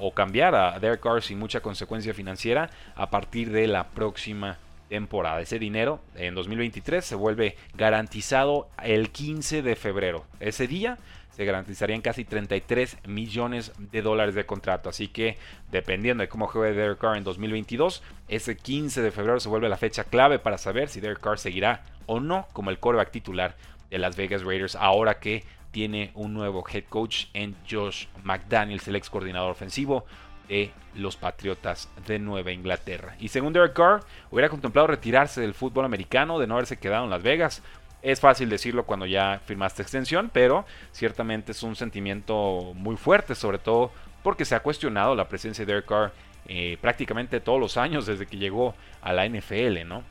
o 0.00 0.14
cambiar 0.14 0.54
a 0.54 0.78
Derek 0.78 1.00
Carr 1.00 1.20
sin 1.20 1.40
mucha 1.40 1.60
consecuencia 1.60 2.14
financiera 2.14 2.70
a 2.94 3.10
partir 3.10 3.50
de 3.50 3.66
la 3.66 3.88
próxima 3.88 4.58
temporada. 4.88 5.40
Ese 5.40 5.58
dinero 5.58 5.98
en 6.14 6.36
2023 6.36 7.04
se 7.04 7.16
vuelve 7.16 7.56
garantizado 7.74 8.68
el 8.84 9.10
15 9.10 9.62
de 9.62 9.74
febrero. 9.74 10.26
Ese 10.38 10.68
día 10.68 10.98
se 11.32 11.44
garantizarían 11.44 12.02
casi 12.02 12.24
33 12.24 12.98
millones 13.06 13.72
de 13.78 14.02
dólares 14.02 14.34
de 14.34 14.46
contrato. 14.46 14.88
Así 14.88 15.08
que 15.08 15.36
dependiendo 15.70 16.22
de 16.22 16.28
cómo 16.28 16.46
juegue 16.46 16.74
Derek 16.74 16.98
Carr 16.98 17.16
en 17.16 17.24
2022, 17.24 18.02
ese 18.28 18.56
15 18.56 19.02
de 19.02 19.10
febrero 19.10 19.40
se 19.40 19.48
vuelve 19.48 19.68
la 19.68 19.76
fecha 19.76 20.04
clave 20.04 20.38
para 20.38 20.58
saber 20.58 20.88
si 20.88 21.00
Derek 21.00 21.20
Carr 21.20 21.38
seguirá 21.38 21.84
o 22.06 22.20
no 22.20 22.46
como 22.52 22.70
el 22.70 22.78
quarterback 22.78 23.10
titular 23.10 23.56
de 23.90 23.98
Las 23.98 24.16
Vegas 24.16 24.42
Raiders 24.42 24.76
ahora 24.76 25.18
que 25.18 25.44
tiene 25.70 26.10
un 26.14 26.34
nuevo 26.34 26.64
head 26.70 26.84
coach 26.88 27.26
en 27.32 27.56
Josh 27.68 28.06
McDaniels, 28.22 28.86
el 28.88 28.96
ex 28.96 29.08
coordinador 29.08 29.50
ofensivo 29.50 30.04
de 30.48 30.70
los 30.94 31.16
Patriotas 31.16 31.88
de 32.06 32.18
Nueva 32.18 32.52
Inglaterra. 32.52 33.16
Y 33.18 33.28
según 33.28 33.54
Derek 33.54 33.72
Carr, 33.72 34.04
hubiera 34.30 34.50
contemplado 34.50 34.86
retirarse 34.86 35.40
del 35.40 35.54
fútbol 35.54 35.86
americano 35.86 36.38
de 36.38 36.46
no 36.46 36.54
haberse 36.54 36.78
quedado 36.78 37.04
en 37.04 37.10
Las 37.10 37.22
Vegas 37.22 37.62
Es 38.02 38.18
fácil 38.18 38.48
decirlo 38.48 38.84
cuando 38.84 39.06
ya 39.06 39.40
firmaste 39.46 39.82
extensión, 39.82 40.30
pero 40.32 40.66
ciertamente 40.90 41.52
es 41.52 41.62
un 41.62 41.76
sentimiento 41.76 42.72
muy 42.74 42.96
fuerte, 42.96 43.34
sobre 43.34 43.58
todo 43.58 43.92
porque 44.22 44.44
se 44.44 44.54
ha 44.54 44.60
cuestionado 44.60 45.14
la 45.14 45.28
presencia 45.28 45.64
de 45.64 45.72
Derek 45.72 45.86
Carr 45.86 46.12
eh, 46.46 46.76
prácticamente 46.80 47.40
todos 47.40 47.60
los 47.60 47.76
años 47.76 48.06
desde 48.06 48.26
que 48.26 48.36
llegó 48.36 48.74
a 49.00 49.12
la 49.12 49.28
NFL, 49.28 49.86
¿no? 49.86 50.02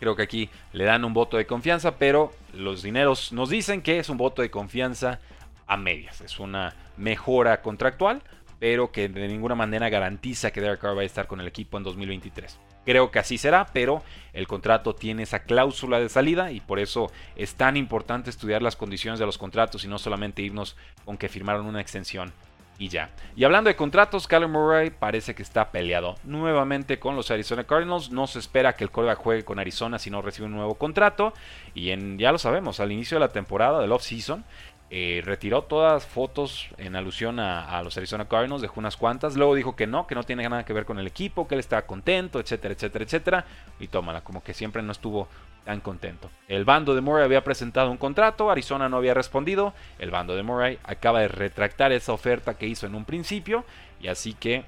Creo 0.00 0.16
que 0.16 0.22
aquí 0.22 0.50
le 0.72 0.84
dan 0.84 1.04
un 1.04 1.12
voto 1.12 1.36
de 1.36 1.46
confianza, 1.46 1.96
pero 1.96 2.32
los 2.54 2.82
dineros 2.82 3.32
nos 3.32 3.50
dicen 3.50 3.82
que 3.82 3.98
es 3.98 4.08
un 4.08 4.16
voto 4.16 4.42
de 4.42 4.50
confianza 4.50 5.20
a 5.66 5.76
medias. 5.76 6.20
Es 6.20 6.38
una 6.38 6.74
mejora 6.96 7.60
contractual, 7.62 8.22
pero 8.58 8.92
que 8.92 9.08
de 9.08 9.28
ninguna 9.28 9.54
manera 9.54 9.88
garantiza 9.88 10.50
que 10.50 10.60
Derek 10.60 10.80
Carr 10.80 10.96
va 10.96 11.02
a 11.02 11.04
estar 11.04 11.26
con 11.26 11.40
el 11.40 11.46
equipo 11.46 11.76
en 11.76 11.84
2023. 11.84 12.58
Creo 12.86 13.10
que 13.10 13.18
así 13.18 13.36
será, 13.36 13.66
pero 13.72 14.02
el 14.32 14.46
contrato 14.46 14.94
tiene 14.94 15.24
esa 15.24 15.40
cláusula 15.40 15.98
de 15.98 16.08
salida 16.08 16.52
y 16.52 16.60
por 16.60 16.78
eso 16.78 17.10
es 17.34 17.54
tan 17.56 17.76
importante 17.76 18.30
estudiar 18.30 18.62
las 18.62 18.76
condiciones 18.76 19.20
de 19.20 19.26
los 19.26 19.36
contratos 19.36 19.84
y 19.84 19.88
no 19.88 19.98
solamente 19.98 20.40
irnos 20.40 20.76
con 21.04 21.18
que 21.18 21.28
firmaron 21.28 21.66
una 21.66 21.80
extensión 21.82 22.32
y 22.78 22.88
ya. 22.88 23.10
Y 23.34 23.44
hablando 23.44 23.68
de 23.68 23.76
contratos, 23.76 24.28
Kyler 24.28 24.48
Murray 24.48 24.90
parece 24.90 25.34
que 25.34 25.42
está 25.42 25.70
peleado 25.70 26.16
nuevamente 26.24 26.98
con 26.98 27.16
los 27.16 27.30
Arizona 27.30 27.64
Cardinals. 27.64 28.10
No 28.10 28.26
se 28.26 28.38
espera 28.38 28.74
que 28.74 28.84
el 28.84 28.90
quarterback 28.90 29.18
juegue 29.18 29.44
con 29.44 29.58
Arizona 29.58 29.98
si 29.98 30.10
no 30.10 30.22
recibe 30.22 30.46
un 30.46 30.54
nuevo 30.54 30.74
contrato. 30.74 31.32
Y 31.74 31.94
ya 32.18 32.32
lo 32.32 32.38
sabemos, 32.38 32.80
al 32.80 32.92
inicio 32.92 33.16
de 33.16 33.20
la 33.20 33.32
temporada 33.32 33.80
del 33.80 33.92
off-season, 33.92 34.44
eh, 34.88 35.20
retiró 35.24 35.62
todas 35.62 36.06
fotos 36.06 36.68
en 36.78 36.94
alusión 36.94 37.40
a, 37.40 37.82
los 37.82 37.96
Arizona 37.96 38.28
Cardinals, 38.28 38.62
dejó 38.62 38.78
unas 38.78 38.96
cuantas, 38.96 39.34
luego 39.36 39.56
dijo 39.56 39.74
que 39.74 39.88
no, 39.88 40.06
que 40.06 40.14
no 40.14 40.22
tiene 40.22 40.48
nada 40.48 40.64
que 40.64 40.72
ver 40.72 40.84
con 40.84 41.00
el 41.00 41.08
equipo, 41.08 41.48
que 41.48 41.56
él 41.56 41.60
estaba 41.60 41.82
contento, 41.82 42.38
etcétera, 42.38 42.74
etcétera, 42.74 43.04
etcétera, 43.04 43.44
y 43.80 43.88
tómala, 43.88 44.20
como 44.20 44.44
que 44.44 44.54
siempre 44.54 44.82
no 44.82 44.92
estuvo 44.92 45.26
tan 45.64 45.80
contento. 45.80 46.30
El 46.46 46.64
bando 46.64 46.94
de 46.94 47.00
Murray 47.00 47.24
había 47.24 47.42
presentado 47.42 47.90
un 47.90 47.96
contrato, 47.96 48.48
Arizona 48.48 48.88
no 48.88 48.98
había 48.98 49.12
respondido, 49.12 49.74
el 49.98 50.12
bando 50.12 50.36
de 50.36 50.44
Murray 50.44 50.78
acaba 50.84 51.20
de 51.20 51.28
retractar 51.28 51.90
esa 51.90 52.12
oferta 52.12 52.54
que 52.54 52.68
hizo 52.68 52.86
en 52.86 52.94
un 52.94 53.04
principio, 53.04 53.64
y 54.00 54.06
así 54.06 54.34
que 54.34 54.64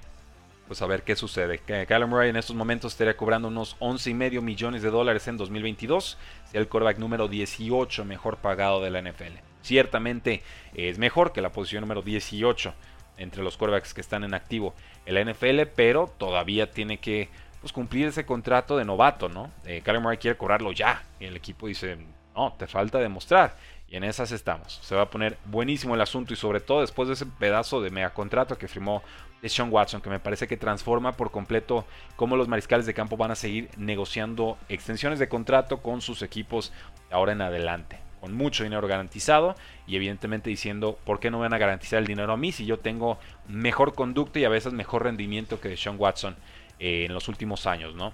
pues 0.67 0.83
a 0.83 0.87
ver 0.87 1.03
qué 1.03 1.17
sucede. 1.17 1.61
Kyler 1.61 2.07
Murray 2.07 2.29
en 2.29 2.37
estos 2.37 2.55
momentos 2.55 2.93
estaría 2.93 3.17
cobrando 3.17 3.49
unos 3.49 3.79
11,5 3.79 4.43
millones 4.43 4.83
de 4.83 4.91
dólares 4.91 5.27
en 5.27 5.39
2022, 5.39 6.19
sea 6.45 6.61
el 6.61 6.69
quarterback 6.69 6.99
número 6.99 7.27
18 7.29 8.05
mejor 8.05 8.37
pagado 8.37 8.83
de 8.83 8.91
la 8.91 9.01
NFL. 9.01 9.48
Ciertamente 9.63 10.43
es 10.75 10.99
mejor 10.99 11.33
que 11.33 11.41
la 11.41 11.51
posición 11.51 11.83
número 11.83 12.03
18 12.03 12.75
entre 13.19 13.43
los 13.43 13.57
quarterbacks 13.57 13.95
que 13.95 14.01
están 14.01 14.25
en 14.25 14.35
activo 14.35 14.75
en 15.07 15.15
la 15.15 15.25
NFL, 15.25 15.63
pero 15.75 16.13
todavía 16.19 16.71
tiene 16.71 16.99
que 16.99 17.29
pues, 17.61 17.73
cumplir 17.73 18.07
ese 18.07 18.25
contrato 18.25 18.77
de 18.77 18.85
novato, 18.85 19.29
¿no? 19.29 19.51
Eh, 19.65 19.83
Murray 20.01 20.19
quiere 20.19 20.37
cobrarlo 20.37 20.73
ya, 20.73 21.05
y 21.21 21.27
el 21.27 21.37
equipo 21.37 21.67
dice, 21.67 21.99
no, 22.35 22.55
te 22.59 22.67
falta 22.67 22.99
demostrar. 22.99 23.57
Y 23.91 23.97
en 23.97 24.05
esas 24.05 24.33
estamos. 24.33 24.81
Se 24.83 24.95
va 24.95 25.03
a 25.03 25.11
poner 25.11 25.39
buenísimo 25.47 25.95
el 25.95 26.01
asunto 26.03 26.35
y 26.35 26.37
sobre 26.37 26.61
todo 26.61 26.83
después 26.83 27.09
de 27.09 27.15
ese 27.15 27.25
pedazo 27.25 27.81
de 27.81 27.91
mega 27.91 28.13
contrato 28.13 28.59
que 28.59 28.69
firmó 28.69 29.03
Sean 29.43 29.73
Watson, 29.73 30.03
que 30.03 30.11
me 30.11 30.21
parece 30.21 30.47
que 30.47 30.59
transforma 30.59 31.13
por 31.13 31.31
completo 31.31 31.87
cómo 32.17 32.37
los 32.37 32.49
mariscales 32.49 32.85
de 32.85 32.93
campo 32.93 33.17
van 33.17 33.31
a 33.31 33.35
seguir 33.35 33.71
negociando 33.79 34.59
extensiones 34.69 35.19
de 35.19 35.29
contrato 35.29 35.81
con 35.81 36.03
sus 36.03 36.21
equipos 36.21 36.71
ahora 37.11 37.33
en 37.33 37.41
adelante. 37.41 38.08
Con 38.21 38.35
mucho 38.35 38.65
dinero 38.65 38.87
garantizado 38.89 39.55
y 39.87 39.97
evidentemente 39.97 40.51
diciendo, 40.51 40.99
¿por 41.05 41.21
qué 41.21 41.31
no 41.31 41.39
van 41.39 41.55
a 41.55 41.59
garantizar 41.59 41.99
el 41.99 42.07
dinero 42.07 42.33
a 42.33 42.37
mí 42.37 42.53
si 42.53 42.67
yo 42.67 42.79
tengo 42.79 43.19
mejor 43.47 43.95
conducta 43.95 44.39
y 44.39 44.45
a 44.45 44.49
veces 44.49 44.73
mejor 44.73 45.05
rendimiento 45.05 45.61
que 45.61 45.77
Sean 45.77 45.97
Watson 45.99 46.37
eh, 46.79 47.05
en 47.07 47.15
los 47.15 47.29
últimos 47.29 47.67
años, 47.67 47.95
¿no? 47.95 48.13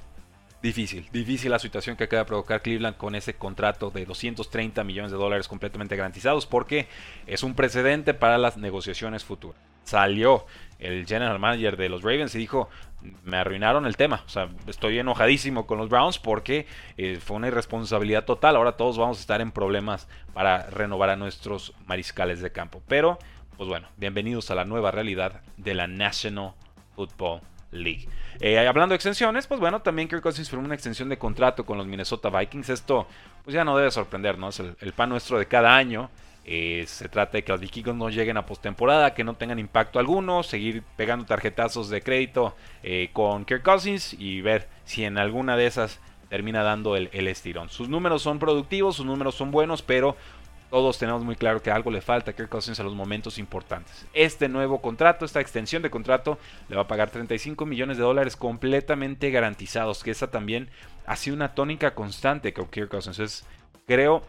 Difícil, 0.62 1.06
difícil 1.12 1.50
la 1.50 1.58
situación 1.58 1.94
que 1.94 2.04
acaba 2.04 2.22
de 2.22 2.26
provocar 2.26 2.62
Cleveland 2.62 2.96
con 2.96 3.14
ese 3.14 3.34
contrato 3.34 3.90
de 3.90 4.06
230 4.06 4.82
millones 4.82 5.10
de 5.10 5.18
dólares 5.18 5.46
completamente 5.46 5.94
garantizados 5.94 6.46
porque 6.46 6.88
es 7.26 7.42
un 7.42 7.54
precedente 7.54 8.14
para 8.14 8.38
las 8.38 8.56
negociaciones 8.56 9.24
futuras. 9.24 9.60
Salió 9.84 10.46
el 10.78 11.06
general 11.06 11.38
manager 11.38 11.76
de 11.76 11.88
los 11.88 12.02
Ravens 12.02 12.34
y 12.34 12.38
dijo, 12.38 12.68
me 13.22 13.36
arruinaron 13.36 13.86
el 13.86 13.96
tema, 13.96 14.22
o 14.26 14.28
sea, 14.28 14.48
estoy 14.66 14.98
enojadísimo 14.98 15.66
con 15.66 15.78
los 15.78 15.88
Browns 15.88 16.18
porque 16.18 16.66
eh, 16.96 17.18
fue 17.22 17.36
una 17.36 17.48
irresponsabilidad 17.48 18.24
total, 18.24 18.56
ahora 18.56 18.72
todos 18.72 18.98
vamos 18.98 19.18
a 19.18 19.20
estar 19.20 19.40
en 19.40 19.52
problemas 19.52 20.08
para 20.32 20.66
renovar 20.70 21.10
a 21.10 21.16
nuestros 21.16 21.74
mariscales 21.86 22.40
de 22.40 22.50
campo. 22.52 22.82
Pero, 22.88 23.18
pues 23.56 23.68
bueno, 23.68 23.88
bienvenidos 23.96 24.50
a 24.50 24.54
la 24.54 24.64
nueva 24.64 24.90
realidad 24.90 25.42
de 25.56 25.74
la 25.74 25.86
National 25.86 26.52
Football 26.96 27.42
League. 27.70 28.08
Eh, 28.40 28.66
hablando 28.66 28.92
de 28.92 28.96
extensiones, 28.96 29.46
pues 29.46 29.60
bueno, 29.60 29.82
también 29.82 30.08
Kirk 30.08 30.22
Cousins 30.22 30.48
firmó 30.48 30.64
una 30.64 30.74
extensión 30.74 31.08
de 31.08 31.18
contrato 31.18 31.64
con 31.64 31.78
los 31.78 31.86
Minnesota 31.86 32.30
Vikings. 32.30 32.70
Esto, 32.70 33.06
pues 33.44 33.54
ya 33.54 33.64
no 33.64 33.76
debe 33.76 33.90
sorprendernos. 33.90 34.60
El, 34.60 34.76
el 34.80 34.92
pan 34.92 35.10
nuestro 35.10 35.38
de 35.38 35.46
cada 35.46 35.76
año. 35.76 36.10
Eh, 36.46 36.84
se 36.86 37.08
trata 37.08 37.38
de 37.38 37.44
que 37.44 37.52
los 37.52 37.60
vikingos 37.60 37.94
no 37.94 38.10
lleguen 38.10 38.36
a 38.36 38.44
postemporada, 38.46 39.14
que 39.14 39.24
no 39.24 39.34
tengan 39.34 39.58
impacto 39.58 39.98
alguno, 39.98 40.42
seguir 40.42 40.82
pegando 40.96 41.24
tarjetazos 41.24 41.88
de 41.88 42.02
crédito 42.02 42.54
eh, 42.82 43.10
con 43.12 43.44
Kirk 43.44 43.62
Cousins 43.62 44.14
y 44.18 44.42
ver 44.42 44.68
si 44.84 45.04
en 45.04 45.16
alguna 45.16 45.56
de 45.56 45.66
esas 45.66 46.00
termina 46.28 46.62
dando 46.62 46.96
el, 46.96 47.08
el, 47.12 47.28
estirón. 47.28 47.70
Sus 47.70 47.88
números 47.88 48.22
son 48.22 48.38
productivos, 48.38 48.96
sus 48.96 49.06
números 49.06 49.34
son 49.34 49.50
buenos, 49.50 49.82
pero 49.82 50.16
todos 50.74 50.98
tenemos 50.98 51.22
muy 51.22 51.36
claro 51.36 51.62
que 51.62 51.70
algo 51.70 51.90
le 51.92 52.00
falta 52.00 52.32
a 52.32 52.34
Kirk 52.34 52.48
Cousins 52.48 52.80
a 52.80 52.82
los 52.82 52.94
momentos 52.94 53.38
importantes. 53.38 54.06
Este 54.12 54.48
nuevo 54.48 54.82
contrato, 54.82 55.24
esta 55.24 55.40
extensión 55.40 55.82
de 55.82 55.90
contrato, 55.90 56.36
le 56.68 56.74
va 56.74 56.82
a 56.82 56.88
pagar 56.88 57.10
35 57.10 57.64
millones 57.64 57.96
de 57.96 58.02
dólares 58.02 58.34
completamente 58.34 59.30
garantizados, 59.30 60.02
que 60.02 60.10
esa 60.10 60.32
también 60.32 60.68
ha 61.06 61.14
sido 61.14 61.36
una 61.36 61.54
tónica 61.54 61.94
constante 61.94 62.52
con 62.52 62.66
Kirk 62.66 62.90
Cousins. 62.90 63.20
Es, 63.20 63.46
creo, 63.86 64.24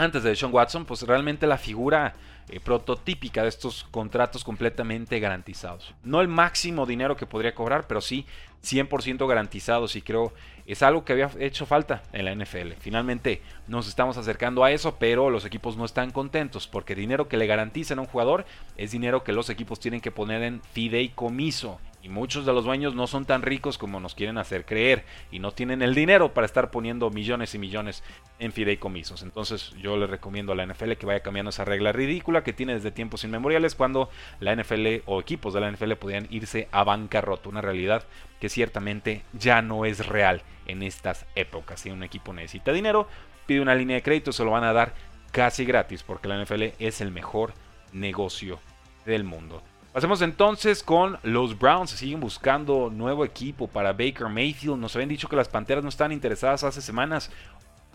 antes 0.00 0.22
de 0.22 0.34
Sean 0.34 0.52
Watson, 0.52 0.86
pues 0.86 1.02
realmente 1.02 1.46
la 1.46 1.58
figura 1.58 2.14
eh, 2.50 2.60
prototípica 2.60 3.42
de 3.42 3.48
estos 3.48 3.84
contratos 3.90 4.44
completamente 4.44 5.20
garantizados. 5.20 5.94
No 6.02 6.20
el 6.20 6.28
máximo 6.28 6.86
dinero 6.86 7.16
que 7.16 7.26
podría 7.26 7.54
cobrar, 7.54 7.86
pero 7.86 8.00
sí 8.00 8.26
100% 8.62 9.26
garantizados 9.26 9.96
y 9.96 10.02
creo 10.02 10.32
es 10.66 10.82
algo 10.82 11.04
que 11.04 11.12
había 11.12 11.30
hecho 11.38 11.66
falta 11.66 12.02
en 12.12 12.24
la 12.24 12.34
NFL. 12.34 12.72
Finalmente 12.78 13.42
nos 13.66 13.88
estamos 13.88 14.16
acercando 14.16 14.62
a 14.62 14.70
eso, 14.70 14.96
pero 14.98 15.30
los 15.30 15.44
equipos 15.44 15.76
no 15.76 15.84
están 15.84 16.10
contentos 16.10 16.68
porque 16.68 16.94
dinero 16.94 17.28
que 17.28 17.36
le 17.36 17.46
garantizan 17.46 17.98
a 17.98 18.02
un 18.02 18.08
jugador 18.08 18.44
es 18.76 18.92
dinero 18.92 19.24
que 19.24 19.32
los 19.32 19.50
equipos 19.50 19.80
tienen 19.80 20.00
que 20.00 20.10
poner 20.10 20.42
en 20.42 20.60
fideicomiso 20.60 21.80
y 22.02 22.08
muchos 22.08 22.46
de 22.46 22.52
los 22.52 22.64
dueños 22.64 22.94
no 22.94 23.06
son 23.06 23.26
tan 23.26 23.42
ricos 23.42 23.76
como 23.76 24.00
nos 24.00 24.14
quieren 24.14 24.38
hacer 24.38 24.64
creer 24.64 25.04
y 25.30 25.38
no 25.38 25.52
tienen 25.52 25.82
el 25.82 25.94
dinero 25.94 26.32
para 26.32 26.46
estar 26.46 26.70
poniendo 26.70 27.10
millones 27.10 27.54
y 27.54 27.58
millones 27.58 28.02
en 28.38 28.52
fideicomisos. 28.52 29.22
Entonces 29.22 29.72
yo 29.82 29.96
le 29.96 30.06
recomiendo 30.06 30.52
a 30.52 30.54
la 30.54 30.66
NFL 30.66 30.92
que 30.92 31.06
vaya 31.06 31.20
cambiando 31.20 31.50
esa 31.50 31.64
regla 31.64 31.92
ridícula 31.92 32.39
que 32.42 32.52
tiene 32.52 32.74
desde 32.74 32.90
tiempos 32.90 33.24
inmemoriales 33.24 33.74
cuando 33.74 34.10
la 34.40 34.54
NFL 34.54 35.02
o 35.06 35.20
equipos 35.20 35.54
de 35.54 35.60
la 35.60 35.70
NFL 35.70 35.92
podían 35.92 36.26
irse 36.30 36.68
a 36.72 36.84
bancarrota. 36.84 37.48
Una 37.48 37.60
realidad 37.60 38.04
que 38.40 38.48
ciertamente 38.48 39.22
ya 39.32 39.62
no 39.62 39.84
es 39.84 40.06
real 40.06 40.42
en 40.66 40.82
estas 40.82 41.26
épocas. 41.34 41.80
Si 41.80 41.90
un 41.90 42.02
equipo 42.02 42.32
necesita 42.32 42.72
dinero, 42.72 43.08
pide 43.46 43.60
una 43.60 43.74
línea 43.74 43.96
de 43.96 44.02
crédito, 44.02 44.32
se 44.32 44.44
lo 44.44 44.52
van 44.52 44.64
a 44.64 44.72
dar 44.72 44.94
casi 45.32 45.64
gratis 45.64 46.02
porque 46.02 46.28
la 46.28 46.42
NFL 46.42 46.74
es 46.78 47.00
el 47.00 47.10
mejor 47.10 47.52
negocio 47.92 48.58
del 49.04 49.24
mundo. 49.24 49.62
Pasemos 49.92 50.22
entonces 50.22 50.84
con 50.84 51.18
los 51.24 51.58
Browns. 51.58 51.90
Siguen 51.90 52.20
buscando 52.20 52.90
nuevo 52.90 53.24
equipo 53.24 53.66
para 53.66 53.92
Baker 53.92 54.28
Mayfield. 54.28 54.78
Nos 54.78 54.94
habían 54.94 55.08
dicho 55.08 55.28
que 55.28 55.34
las 55.34 55.48
Panteras 55.48 55.82
no 55.82 55.88
están 55.88 56.12
interesadas 56.12 56.62
hace 56.62 56.80
semanas. 56.80 57.32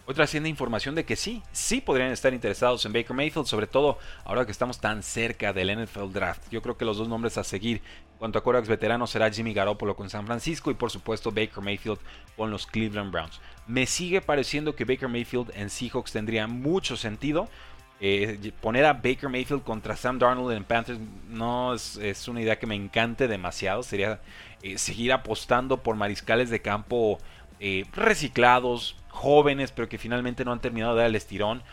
Otra 0.07 0.25
haciendo 0.25 0.47
información 0.47 0.93
de 0.93 1.03
que 1.03 1.15
sí, 1.15 1.41
sí 1.51 1.81
podrían 1.81 2.12
estar 2.12 2.33
interesados 2.33 2.85
en 2.85 2.93
Baker 2.93 3.15
Mayfield, 3.15 3.47
sobre 3.47 3.65
todo 3.65 3.97
ahora 4.24 4.45
que 4.45 4.51
estamos 4.51 4.79
tan 4.79 5.01
cerca 5.01 5.51
del 5.51 5.83
NFL 5.83 6.12
Draft. 6.12 6.43
Yo 6.51 6.62
creo 6.62 6.77
que 6.77 6.85
los 6.85 6.97
dos 6.97 7.07
nombres 7.07 7.39
a 7.39 7.43
seguir 7.43 7.81
cuanto 8.19 8.38
a 8.38 8.43
quarterbacks 8.43 8.69
veteranos 8.69 9.09
será 9.09 9.31
Jimmy 9.31 9.53
Garoppolo 9.53 9.95
con 9.95 10.09
San 10.09 10.27
Francisco 10.27 10.69
y 10.69 10.75
por 10.75 10.91
supuesto 10.91 11.31
Baker 11.31 11.62
Mayfield 11.62 11.97
con 12.38 12.51
los 12.51 12.67
Cleveland 12.67 13.12
Browns. 13.12 13.41
Me 13.65 13.88
sigue 13.88 14.21
pareciendo 14.21 14.75
que 14.75 14.85
Baker 14.85 15.09
Mayfield 15.09 15.51
en 15.55 15.71
Seahawks 15.71 16.12
tendría 16.12 16.45
mucho 16.45 16.97
sentido 16.97 17.50
eh, 18.01 18.51
poner 18.62 18.83
a 18.85 18.93
Baker 18.93 19.29
Mayfield 19.29 19.63
contra 19.63 19.95
Sam 19.95 20.19
Darnold 20.19 20.55
en 20.55 20.65
Panthers 20.65 21.00
no 21.29 21.74
es, 21.74 22.27
una 22.27 22.41
idea 22.41 22.59
que 22.59 22.67
me 22.67 22.75
encante 22.75 23.27
demasiado. 23.27 23.83
Sería 23.83 24.19
eh, 24.62 24.77
seguir 24.77 25.13
apostando 25.13 25.81
por 25.81 25.95
mariscales 25.95 26.50
de 26.50 26.62
campo 26.62 27.19
eh, 27.59 27.85
reciclados, 27.93 28.95
jóvenes, 29.09 29.71
pero 29.71 29.89
que 29.89 29.97
finalmente 29.97 30.45
no 30.45 30.51
han 30.51 30.62
terminado 30.62 30.95
de 30.95 31.01
dar 31.01 31.09
el 31.09 31.15
estirón. 31.15 31.63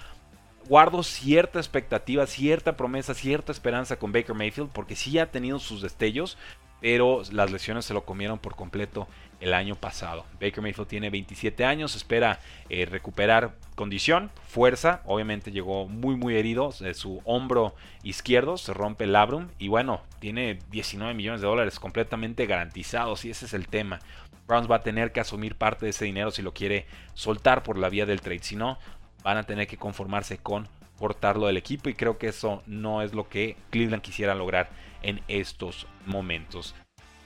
Guardo 0.68 1.02
cierta 1.02 1.58
expectativa, 1.58 2.26
cierta 2.26 2.76
promesa, 2.76 3.14
cierta 3.14 3.50
esperanza 3.52 3.98
con 3.98 4.12
Baker 4.12 4.34
Mayfield, 4.34 4.70
porque 4.70 4.96
sí 4.96 5.18
ha 5.18 5.30
tenido 5.30 5.58
sus 5.58 5.82
destellos, 5.82 6.38
pero 6.80 7.22
las 7.32 7.50
lesiones 7.50 7.84
se 7.84 7.94
lo 7.94 8.04
comieron 8.04 8.38
por 8.38 8.54
completo 8.54 9.08
el 9.42 9.54
año 9.54 9.75
pasado. 9.75 10.25
Baker 10.40 10.62
Mayfield 10.62 10.88
tiene 10.88 11.11
27 11.11 11.64
años, 11.64 11.96
espera 11.96 12.38
eh, 12.68 12.87
recuperar 12.87 13.56
condición, 13.75 14.30
fuerza, 14.46 15.02
obviamente 15.04 15.50
llegó 15.50 15.88
muy 15.88 16.14
muy 16.14 16.37
herido, 16.37 16.72
de 16.78 16.94
su 16.94 17.20
hombro 17.25 17.75
izquierdo 18.04 18.56
se 18.56 18.72
rompe 18.72 19.04
el 19.04 19.12
labrum 19.12 19.49
y 19.58 19.66
bueno, 19.66 20.00
tiene 20.20 20.61
19 20.70 21.12
millones 21.14 21.40
de 21.40 21.49
dólares 21.49 21.80
completamente 21.80 22.46
garantizados 22.46 23.25
y 23.25 23.30
ese 23.30 23.46
es 23.46 23.52
el 23.52 23.66
tema. 23.66 23.99
Browns 24.46 24.70
va 24.70 24.76
a 24.76 24.82
tener 24.82 25.12
que 25.12 25.20
asumir 25.20 25.56
parte 25.56 25.87
de 25.87 25.90
ese 25.90 26.04
dinero 26.04 26.30
si 26.30 26.42
lo 26.42 26.54
quiere 26.54 26.87
soltar 27.14 27.64
por 27.64 27.78
la 27.78 27.88
vía 27.88 28.06
del 28.06 28.20
trade, 28.20 28.42
si 28.42 28.54
no, 28.54 28.78
van 29.25 29.38
a 29.38 29.42
tener 29.42 29.66
que 29.66 29.76
conformarse 29.76 30.38
con 30.38 30.68
cortarlo 30.99 31.49
del 31.49 31.56
equipo 31.56 31.88
y 31.88 31.94
creo 31.94 32.16
que 32.16 32.28
eso 32.28 32.62
no 32.66 33.02
es 33.02 33.12
lo 33.12 33.28
que 33.28 33.56
Cleveland 33.70 34.02
quisiera 34.02 34.37
lograr 34.37 34.70
en 35.02 35.20
estos 35.26 35.88
momentos. 36.06 36.76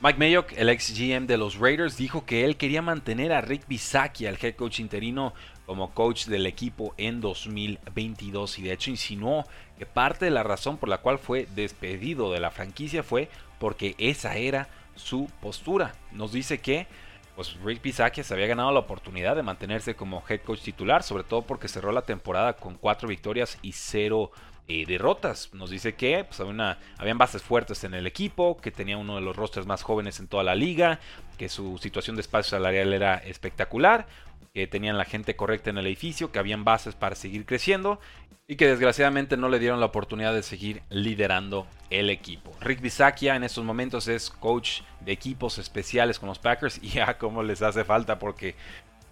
Mike 0.02 0.18
Mayock, 0.18 0.52
el 0.56 0.68
ex 0.68 0.92
GM 0.94 1.26
de 1.26 1.38
los 1.38 1.58
Raiders, 1.58 1.96
dijo 1.96 2.26
que 2.26 2.44
él 2.44 2.58
quería 2.58 2.82
mantener 2.82 3.32
a 3.32 3.40
Rick 3.40 3.66
Bisaccia, 3.66 4.28
el 4.28 4.38
head 4.40 4.54
coach 4.54 4.78
interino, 4.78 5.32
como 5.64 5.94
coach 5.94 6.26
del 6.26 6.44
equipo 6.44 6.94
en 6.98 7.22
2022 7.22 8.58
y 8.58 8.62
de 8.62 8.72
hecho 8.72 8.90
insinuó 8.90 9.46
que 9.78 9.86
parte 9.86 10.26
de 10.26 10.30
la 10.30 10.42
razón 10.42 10.76
por 10.76 10.90
la 10.90 10.98
cual 10.98 11.18
fue 11.18 11.48
despedido 11.56 12.30
de 12.30 12.40
la 12.40 12.50
franquicia 12.50 13.02
fue 13.02 13.30
porque 13.58 13.94
esa 13.96 14.36
era 14.36 14.68
su 14.96 15.30
postura. 15.40 15.94
Nos 16.12 16.30
dice 16.30 16.58
que 16.58 16.86
pues 17.34 17.56
Rick 17.64 17.82
Bisaccia 17.82 18.22
se 18.22 18.34
había 18.34 18.46
ganado 18.46 18.72
la 18.72 18.80
oportunidad 18.80 19.34
de 19.34 19.42
mantenerse 19.42 19.96
como 19.96 20.22
head 20.28 20.40
coach 20.40 20.60
titular, 20.60 21.02
sobre 21.02 21.24
todo 21.24 21.42
porque 21.42 21.68
cerró 21.68 21.90
la 21.90 22.02
temporada 22.02 22.52
con 22.54 22.74
cuatro 22.74 23.08
victorias 23.08 23.58
y 23.62 23.72
cero 23.72 24.30
derrotas. 24.66 25.50
Nos 25.52 25.70
dice 25.70 25.94
que 25.94 26.24
pues, 26.24 26.40
había 26.40 26.78
habían 26.98 27.18
bases 27.18 27.42
fuertes 27.42 27.84
en 27.84 27.94
el 27.94 28.06
equipo, 28.06 28.56
que 28.56 28.70
tenía 28.70 28.96
uno 28.96 29.16
de 29.16 29.20
los 29.20 29.36
rosters 29.36 29.66
más 29.66 29.82
jóvenes 29.82 30.20
en 30.20 30.28
toda 30.28 30.42
la 30.42 30.54
liga, 30.54 31.00
que 31.38 31.48
su 31.48 31.78
situación 31.78 32.16
de 32.16 32.22
espacio 32.22 32.50
salarial 32.50 32.92
era 32.92 33.16
espectacular, 33.16 34.06
que 34.52 34.66
tenían 34.66 34.98
la 34.98 35.04
gente 35.04 35.36
correcta 35.36 35.70
en 35.70 35.78
el 35.78 35.86
edificio, 35.86 36.32
que 36.32 36.38
habían 36.38 36.64
bases 36.64 36.94
para 36.94 37.14
seguir 37.14 37.44
creciendo 37.46 38.00
y 38.48 38.56
que 38.56 38.68
desgraciadamente 38.68 39.36
no 39.36 39.48
le 39.48 39.58
dieron 39.58 39.80
la 39.80 39.86
oportunidad 39.86 40.32
de 40.32 40.42
seguir 40.42 40.82
liderando 40.88 41.66
el 41.90 42.10
equipo. 42.10 42.52
Rick 42.60 42.80
Bisaccia 42.80 43.34
en 43.34 43.44
estos 43.44 43.64
momentos 43.64 44.06
es 44.08 44.30
coach 44.30 44.82
de 45.00 45.12
equipos 45.12 45.58
especiales 45.58 46.18
con 46.18 46.28
los 46.28 46.38
Packers 46.38 46.78
y 46.82 46.88
ya 46.90 47.18
como 47.18 47.42
les 47.42 47.62
hace 47.62 47.84
falta 47.84 48.18
porque 48.18 48.54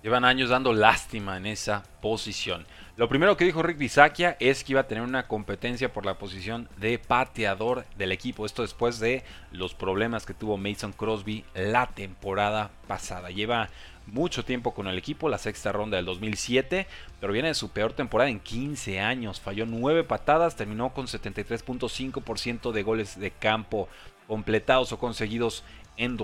llevan 0.04 0.26
años 0.26 0.50
dando 0.50 0.75
lástima 0.75 1.38
en 1.38 1.46
esa 1.46 1.82
posición. 2.02 2.66
Lo 2.96 3.08
primero 3.08 3.38
que 3.38 3.46
dijo 3.46 3.62
Rick 3.62 3.78
Bisaccia 3.78 4.37
es 4.38 4.62
que 4.62 4.73
iba 4.73 4.82
a 4.82 4.87
tener 4.87 5.02
una 5.02 5.26
competencia 5.26 5.94
por 5.94 6.04
la 6.04 6.18
posición 6.18 6.68
de 6.76 6.99
pateador 6.99 7.87
del 7.96 8.12
equipo. 8.12 8.44
Esto 8.44 8.61
después 8.61 9.00
de 9.00 9.25
los 9.50 9.73
problemas 9.75 10.26
que 10.26 10.34
tuvo 10.34 10.58
Mason 10.58 10.92
Crosby 10.92 11.46
la 11.54 11.87
temporada 11.87 12.70
pasada. 12.87 13.30
Lleva 13.30 13.70
mucho 14.06 14.44
tiempo 14.44 14.75
con 14.75 14.88
el 14.88 14.99
equipo, 14.99 15.30
la 15.30 15.38
sexta 15.38 15.73
ronda 15.73 15.96
del 15.96 16.04
2007, 16.04 16.87
pero 17.18 17.32
viene 17.32 17.49
de 17.49 17.54
su 17.54 17.70
peor 17.70 17.94
temporada 17.94 18.28
en 18.28 18.40
15 18.40 19.00
años. 19.00 19.40
Falló 19.40 19.64
9 19.64 20.04
patadas, 20.04 20.54
terminó 20.54 20.92
con 20.92 21.06
73.5% 21.06 22.73
de 22.73 22.82
goles 22.82 23.18
de 23.18 23.30
campo 23.30 23.88
completados 24.28 24.92
o 24.92 24.99
conseguidos 24.99 25.64
en 25.96 26.18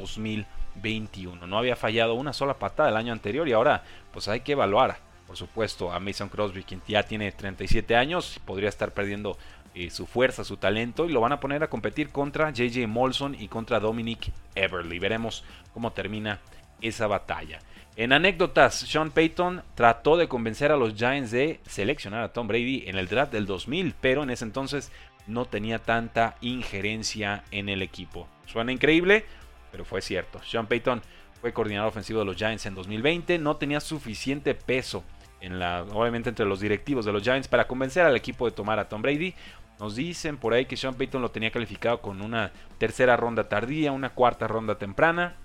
2021. 0.74 1.46
No 1.46 1.58
había 1.58 1.76
fallado 1.76 2.14
una 2.14 2.32
sola 2.32 2.54
patada 2.54 2.88
el 2.88 2.96
año 2.96 3.12
anterior 3.12 3.48
y 3.48 3.52
ahora 3.52 3.84
pues 4.12 4.28
hay 4.28 4.40
que 4.40 4.52
evaluar 4.52 5.10
por 5.30 5.36
supuesto, 5.36 5.92
a 5.92 6.00
Mason 6.00 6.28
Crosby, 6.28 6.64
quien 6.64 6.82
ya 6.88 7.04
tiene 7.04 7.30
37 7.30 7.94
años, 7.94 8.40
podría 8.44 8.68
estar 8.68 8.92
perdiendo 8.92 9.38
eh, 9.76 9.88
su 9.88 10.04
fuerza, 10.06 10.42
su 10.42 10.56
talento, 10.56 11.08
y 11.08 11.12
lo 11.12 11.20
van 11.20 11.30
a 11.30 11.38
poner 11.38 11.62
a 11.62 11.70
competir 11.70 12.08
contra 12.08 12.50
JJ 12.50 12.88
Molson 12.88 13.36
y 13.38 13.46
contra 13.46 13.78
Dominic 13.78 14.32
Everly. 14.56 14.98
Veremos 14.98 15.44
cómo 15.72 15.92
termina 15.92 16.40
esa 16.80 17.06
batalla. 17.06 17.60
En 17.94 18.12
anécdotas, 18.12 18.74
Sean 18.74 19.12
Payton 19.12 19.62
trató 19.76 20.16
de 20.16 20.26
convencer 20.26 20.72
a 20.72 20.76
los 20.76 20.96
Giants 20.96 21.30
de 21.30 21.60
seleccionar 21.64 22.24
a 22.24 22.32
Tom 22.32 22.48
Brady 22.48 22.82
en 22.88 22.98
el 22.98 23.06
draft 23.06 23.32
del 23.32 23.46
2000, 23.46 23.94
pero 24.00 24.24
en 24.24 24.30
ese 24.30 24.44
entonces 24.44 24.90
no 25.28 25.44
tenía 25.44 25.78
tanta 25.78 26.38
injerencia 26.40 27.44
en 27.52 27.68
el 27.68 27.82
equipo. 27.82 28.26
Suena 28.46 28.72
increíble, 28.72 29.26
pero 29.70 29.84
fue 29.84 30.00
cierto. 30.00 30.42
Sean 30.42 30.66
Payton 30.66 31.02
fue 31.40 31.52
coordinador 31.52 31.88
ofensivo 31.88 32.20
de 32.20 32.26
los 32.26 32.36
Giants 32.36 32.66
en 32.66 32.74
2020, 32.74 33.38
no 33.38 33.56
tenía 33.56 33.80
suficiente 33.80 34.54
peso 34.54 35.04
la, 35.48 35.84
obviamente 35.92 36.28
entre 36.28 36.44
los 36.44 36.60
directivos 36.60 37.04
de 37.04 37.12
los 37.12 37.22
Giants 37.22 37.48
para 37.48 37.66
convencer 37.66 38.04
al 38.04 38.16
equipo 38.16 38.44
de 38.44 38.52
tomar 38.52 38.78
a 38.78 38.88
Tom 38.88 39.00
Brady. 39.00 39.34
Nos 39.78 39.96
dicen 39.96 40.36
por 40.36 40.52
ahí 40.52 40.66
que 40.66 40.76
Sean 40.76 40.94
Payton 40.94 41.22
lo 41.22 41.30
tenía 41.30 41.50
calificado 41.50 42.02
con 42.02 42.20
una 42.20 42.52
tercera 42.76 43.16
ronda 43.16 43.48
tardía, 43.48 43.92
una 43.92 44.10
cuarta 44.10 44.46
ronda 44.46 44.76
temprana. 44.76 45.36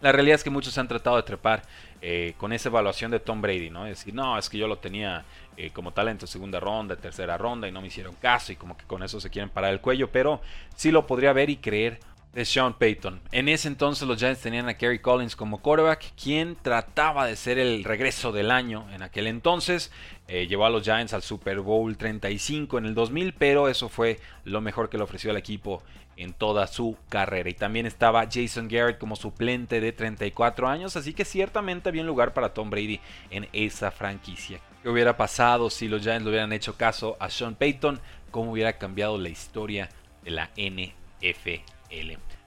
La 0.00 0.12
realidad 0.12 0.34
es 0.34 0.44
que 0.44 0.50
muchos 0.50 0.76
han 0.76 0.88
tratado 0.88 1.16
de 1.16 1.22
trepar 1.22 1.62
eh, 2.02 2.34
con 2.36 2.52
esa 2.52 2.68
evaluación 2.68 3.10
de 3.10 3.20
Tom 3.20 3.40
Brady, 3.40 3.70
¿no? 3.70 3.86
Es 3.86 3.98
decir, 3.98 4.12
no, 4.12 4.36
es 4.36 4.50
que 4.50 4.58
yo 4.58 4.66
lo 4.68 4.78
tenía 4.78 5.24
eh, 5.56 5.70
como 5.70 5.92
talento 5.92 6.26
segunda 6.26 6.60
ronda, 6.60 6.96
tercera 6.96 7.38
ronda 7.38 7.66
y 7.68 7.72
no 7.72 7.80
me 7.80 7.86
hicieron 7.86 8.14
caso 8.16 8.52
y 8.52 8.56
como 8.56 8.76
que 8.76 8.84
con 8.84 9.02
eso 9.02 9.20
se 9.20 9.30
quieren 9.30 9.48
parar 9.48 9.72
el 9.72 9.80
cuello, 9.80 10.10
pero 10.10 10.42
sí 10.74 10.90
lo 10.90 11.06
podría 11.06 11.32
ver 11.32 11.48
y 11.48 11.56
creer 11.56 12.00
de 12.36 12.44
Sean 12.44 12.74
Payton. 12.74 13.18
En 13.32 13.48
ese 13.48 13.66
entonces 13.66 14.06
los 14.06 14.18
Giants 14.18 14.42
tenían 14.42 14.68
a 14.68 14.74
Kerry 14.74 14.98
Collins 14.98 15.34
como 15.34 15.62
quarterback, 15.62 16.12
quien 16.22 16.54
trataba 16.60 17.26
de 17.26 17.34
ser 17.34 17.58
el 17.58 17.82
regreso 17.82 18.30
del 18.30 18.50
año 18.50 18.86
en 18.92 19.02
aquel 19.02 19.26
entonces. 19.26 19.90
Eh, 20.28 20.46
llevó 20.46 20.66
a 20.66 20.70
los 20.70 20.82
Giants 20.82 21.14
al 21.14 21.22
Super 21.22 21.60
Bowl 21.60 21.96
35 21.96 22.76
en 22.76 22.84
el 22.84 22.94
2000, 22.94 23.32
pero 23.32 23.68
eso 23.68 23.88
fue 23.88 24.20
lo 24.44 24.60
mejor 24.60 24.90
que 24.90 24.98
le 24.98 25.04
ofreció 25.04 25.30
al 25.30 25.38
equipo 25.38 25.82
en 26.18 26.34
toda 26.34 26.66
su 26.66 26.98
carrera. 27.08 27.48
Y 27.48 27.54
también 27.54 27.86
estaba 27.86 28.28
Jason 28.30 28.68
Garrett 28.68 28.98
como 28.98 29.16
suplente 29.16 29.80
de 29.80 29.92
34 29.92 30.68
años, 30.68 30.94
así 30.94 31.14
que 31.14 31.24
ciertamente 31.24 31.88
había 31.88 32.02
un 32.02 32.06
lugar 32.06 32.34
para 32.34 32.52
Tom 32.52 32.68
Brady 32.68 33.00
en 33.30 33.48
esa 33.54 33.90
franquicia. 33.90 34.60
¿Qué 34.82 34.90
hubiera 34.90 35.16
pasado 35.16 35.70
si 35.70 35.88
los 35.88 36.02
Giants 36.02 36.24
le 36.24 36.28
hubieran 36.28 36.52
hecho 36.52 36.76
caso 36.76 37.16
a 37.18 37.30
Sean 37.30 37.54
Payton? 37.54 37.98
¿Cómo 38.30 38.52
hubiera 38.52 38.74
cambiado 38.74 39.16
la 39.16 39.30
historia 39.30 39.88
de 40.22 40.32
la 40.32 40.50
NFL? 40.54 41.62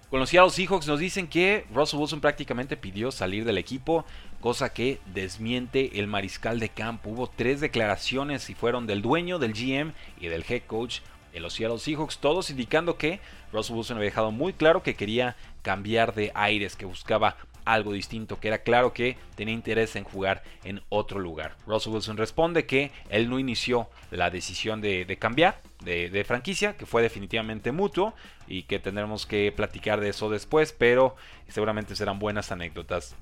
Con 0.09 0.19
los 0.19 0.29
Seattle 0.29 0.49
Seahawks 0.49 0.87
nos 0.87 0.99
dicen 0.99 1.27
que 1.27 1.67
Russell 1.71 1.99
Wilson 1.99 2.19
prácticamente 2.19 2.75
pidió 2.75 3.11
salir 3.11 3.45
del 3.45 3.59
equipo, 3.59 4.05
cosa 4.41 4.73
que 4.73 4.99
desmiente 5.13 5.99
el 5.99 6.07
mariscal 6.07 6.59
de 6.59 6.69
campo. 6.69 7.11
Hubo 7.11 7.27
tres 7.27 7.61
declaraciones 7.61 8.49
y 8.49 8.55
fueron 8.55 8.87
del 8.87 9.03
dueño, 9.03 9.37
del 9.37 9.53
GM 9.53 9.93
y 10.19 10.27
del 10.27 10.43
head 10.49 10.63
coach 10.65 11.01
de 11.31 11.39
los 11.39 11.53
Seattle 11.53 11.77
Seahawks, 11.77 12.17
todos 12.17 12.49
indicando 12.49 12.97
que 12.97 13.19
Russell 13.53 13.75
Wilson 13.75 13.97
había 13.97 14.09
dejado 14.09 14.31
muy 14.31 14.53
claro 14.53 14.81
que 14.81 14.95
quería 14.95 15.35
cambiar 15.61 16.15
de 16.15 16.31
aires, 16.33 16.75
que 16.75 16.85
buscaba 16.85 17.37
algo 17.65 17.93
distinto, 17.93 18.39
que 18.39 18.47
era 18.47 18.59
claro 18.59 18.93
que 18.93 19.17
tenía 19.35 19.53
interés 19.53 19.95
en 19.95 20.03
jugar 20.03 20.43
en 20.63 20.81
otro 20.89 21.19
lugar. 21.19 21.55
Russell 21.65 21.93
Wilson 21.93 22.17
responde 22.17 22.65
que 22.65 22.91
él 23.09 23.29
no 23.29 23.39
inició 23.39 23.89
la 24.11 24.29
decisión 24.29 24.81
de, 24.81 25.17
cambiar 25.19 25.61
de, 25.83 26.23
franquicia, 26.25 26.77
que 26.77 26.85
fue 26.85 27.01
definitivamente 27.01 27.71
mutuo 27.71 28.13
y 28.47 28.63
que 28.63 28.79
tendremos 28.79 29.25
que 29.25 29.51
platicar 29.51 29.99
de 29.99 30.09
eso 30.09 30.29
después, 30.29 30.73
pero 30.73 31.15
seguramente 31.47 31.95
serán 31.95 32.19
buenas 32.19 32.51
anécdotas. 32.51 33.15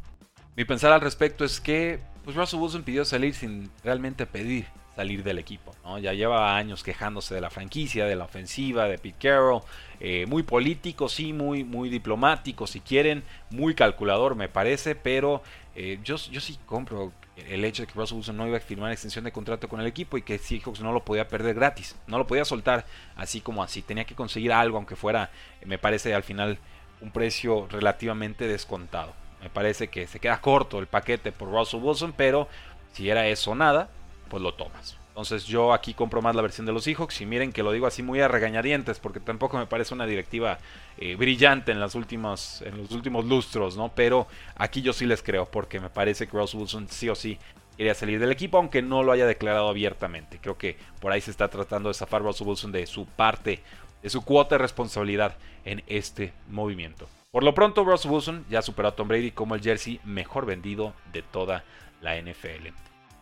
Mi 0.56 0.66
pensar 0.66 0.92
al 0.92 1.02
respecto 1.02 1.46
es 1.46 1.62
que 1.62 2.00
pues 2.24 2.36
Russell 2.36 2.60
Wilson 2.60 2.84
pidió 2.84 3.06
salir 3.06 3.36
sin 3.36 3.70
realmente 3.84 4.26
pedir 4.26 4.66
salir 4.98 5.24
del 5.24 5.38
equipo. 5.38 5.76
Ya 6.02 6.14
lleva 6.14 6.58
años 6.58 6.84
quejándose 6.84 7.36
de 7.36 7.40
la 7.40 7.52
franquicia, 7.52 8.06
de 8.06 8.16
la 8.16 8.26
ofensiva, 8.26 8.86
de 8.86 8.98
Pete 8.98 9.30
Carroll. 9.30 9.62
Eh, 10.00 10.26
muy 10.28 10.42
político, 10.42 11.08
sí, 11.08 11.34
muy, 11.34 11.64
muy 11.64 11.90
diplomático, 11.90 12.66
si 12.66 12.80
quieren, 12.82 13.24
muy 13.52 13.76
calculador 13.76 14.36
me 14.36 14.50
parece, 14.50 14.96
pero 14.96 15.44
eh, 15.76 16.00
yo, 16.04 16.16
yo 16.16 16.42
sí 16.42 16.58
compro 16.66 17.14
el 17.36 17.64
hecho 17.64 17.84
de 17.84 17.88
que 17.88 17.94
Russell 17.94 18.18
Wilson 18.18 18.38
no 18.38 18.48
iba 18.48 18.58
a 18.58 18.60
firmar 18.60 18.92
extensión 18.92 19.24
de 19.26 19.32
contrato 19.32 19.70
con 19.70 19.80
el 19.80 19.86
equipo 19.86 20.18
y 20.18 20.24
que 20.24 20.40
Seahawks 20.40 20.82
no 20.82 20.92
lo 20.92 21.06
podía 21.06 21.28
perder 21.28 21.54
gratis, 21.54 21.96
no 22.08 22.18
lo 22.18 22.26
podía 22.26 22.46
soltar 22.46 22.86
así 23.16 23.42
como 23.42 23.62
así, 23.62 23.84
tenía 23.84 24.06
que 24.06 24.16
conseguir 24.16 24.52
algo, 24.52 24.78
aunque 24.78 24.96
fuera, 24.96 25.30
me 25.64 25.78
parece 25.78 26.16
al 26.16 26.24
final 26.24 26.58
un 27.02 27.12
precio 27.12 27.68
relativamente 27.70 28.48
descontado. 28.48 29.14
Me 29.42 29.52
parece 29.52 29.90
que 29.90 30.08
se 30.08 30.20
queda 30.20 30.42
corto 30.42 30.80
el 30.80 30.88
paquete 30.88 31.32
por 31.32 31.52
Russell 31.52 31.82
Wilson, 31.82 32.14
pero 32.18 32.48
si 32.94 33.10
era 33.12 33.28
eso 33.28 33.54
nada, 33.54 33.90
pues 34.28 34.44
lo 34.44 34.54
tomas. 34.54 34.98
Entonces 35.10 35.46
yo 35.46 35.74
aquí 35.74 35.96
compro 35.96 36.22
más 36.22 36.36
la 36.36 36.44
versión 36.44 36.68
de 36.68 36.74
los 36.74 36.84
Seahawks 36.84 37.22
y 37.22 37.26
miren 37.26 37.52
que 37.52 37.64
lo 37.64 37.72
digo 37.72 37.88
así 37.88 38.04
muy 38.04 38.22
a 38.22 38.28
regañadientes 38.28 39.00
porque 39.00 39.20
tampoco 39.20 39.58
me 39.58 39.66
parece 39.66 39.96
una 39.96 40.06
directiva 40.06 40.60
eh, 41.00 41.16
brillante 41.16 41.72
en, 41.72 41.80
las 41.80 41.96
últimas, 41.96 42.62
en 42.62 42.78
los 42.78 42.92
últimos 42.92 43.26
lustros, 43.26 43.78
¿no? 43.78 43.90
Pero 43.96 44.28
aquí 44.56 44.84
yo 44.84 44.94
sí 44.94 45.08
les 45.08 45.24
creo 45.24 45.46
porque 45.46 45.80
me 45.80 45.90
parece 45.90 46.28
que 46.28 46.38
Ross 46.38 46.54
Wilson 46.54 46.88
sí 46.88 47.10
o 47.10 47.16
sí 47.16 47.40
quería 47.78 47.96
salir 47.96 48.20
del 48.20 48.32
equipo 48.32 48.60
aunque 48.60 48.84
no 48.84 49.02
lo 49.02 49.12
haya 49.12 49.26
declarado 49.26 49.70
abiertamente. 49.70 50.38
Creo 50.40 50.58
que 50.58 50.78
por 51.00 51.12
ahí 51.12 51.22
se 51.22 51.32
está 51.32 51.48
tratando 51.48 51.90
de 51.90 51.96
zafar 51.96 52.22
Russell 52.22 52.48
Wilson 52.48 52.72
de 52.72 52.86
su 52.86 53.08
parte, 53.08 53.64
de 54.04 54.10
su 54.12 54.24
cuota 54.24 54.56
de 54.56 54.60
responsabilidad 54.60 55.36
en 55.66 55.84
este 55.88 56.32
movimiento. 56.48 57.08
Por 57.32 57.44
lo 57.44 57.56
pronto, 57.56 57.84
Russell 57.84 58.12
Wilson 58.12 58.46
ya 58.50 58.62
superó 58.62 58.90
a 58.90 58.96
Tom 58.96 59.08
Brady 59.08 59.32
como 59.32 59.56
el 59.56 59.62
jersey 59.62 60.00
mejor 60.04 60.46
vendido 60.46 60.94
de 61.12 61.24
toda 61.24 61.64
la 62.02 62.22
NFL. 62.22 62.68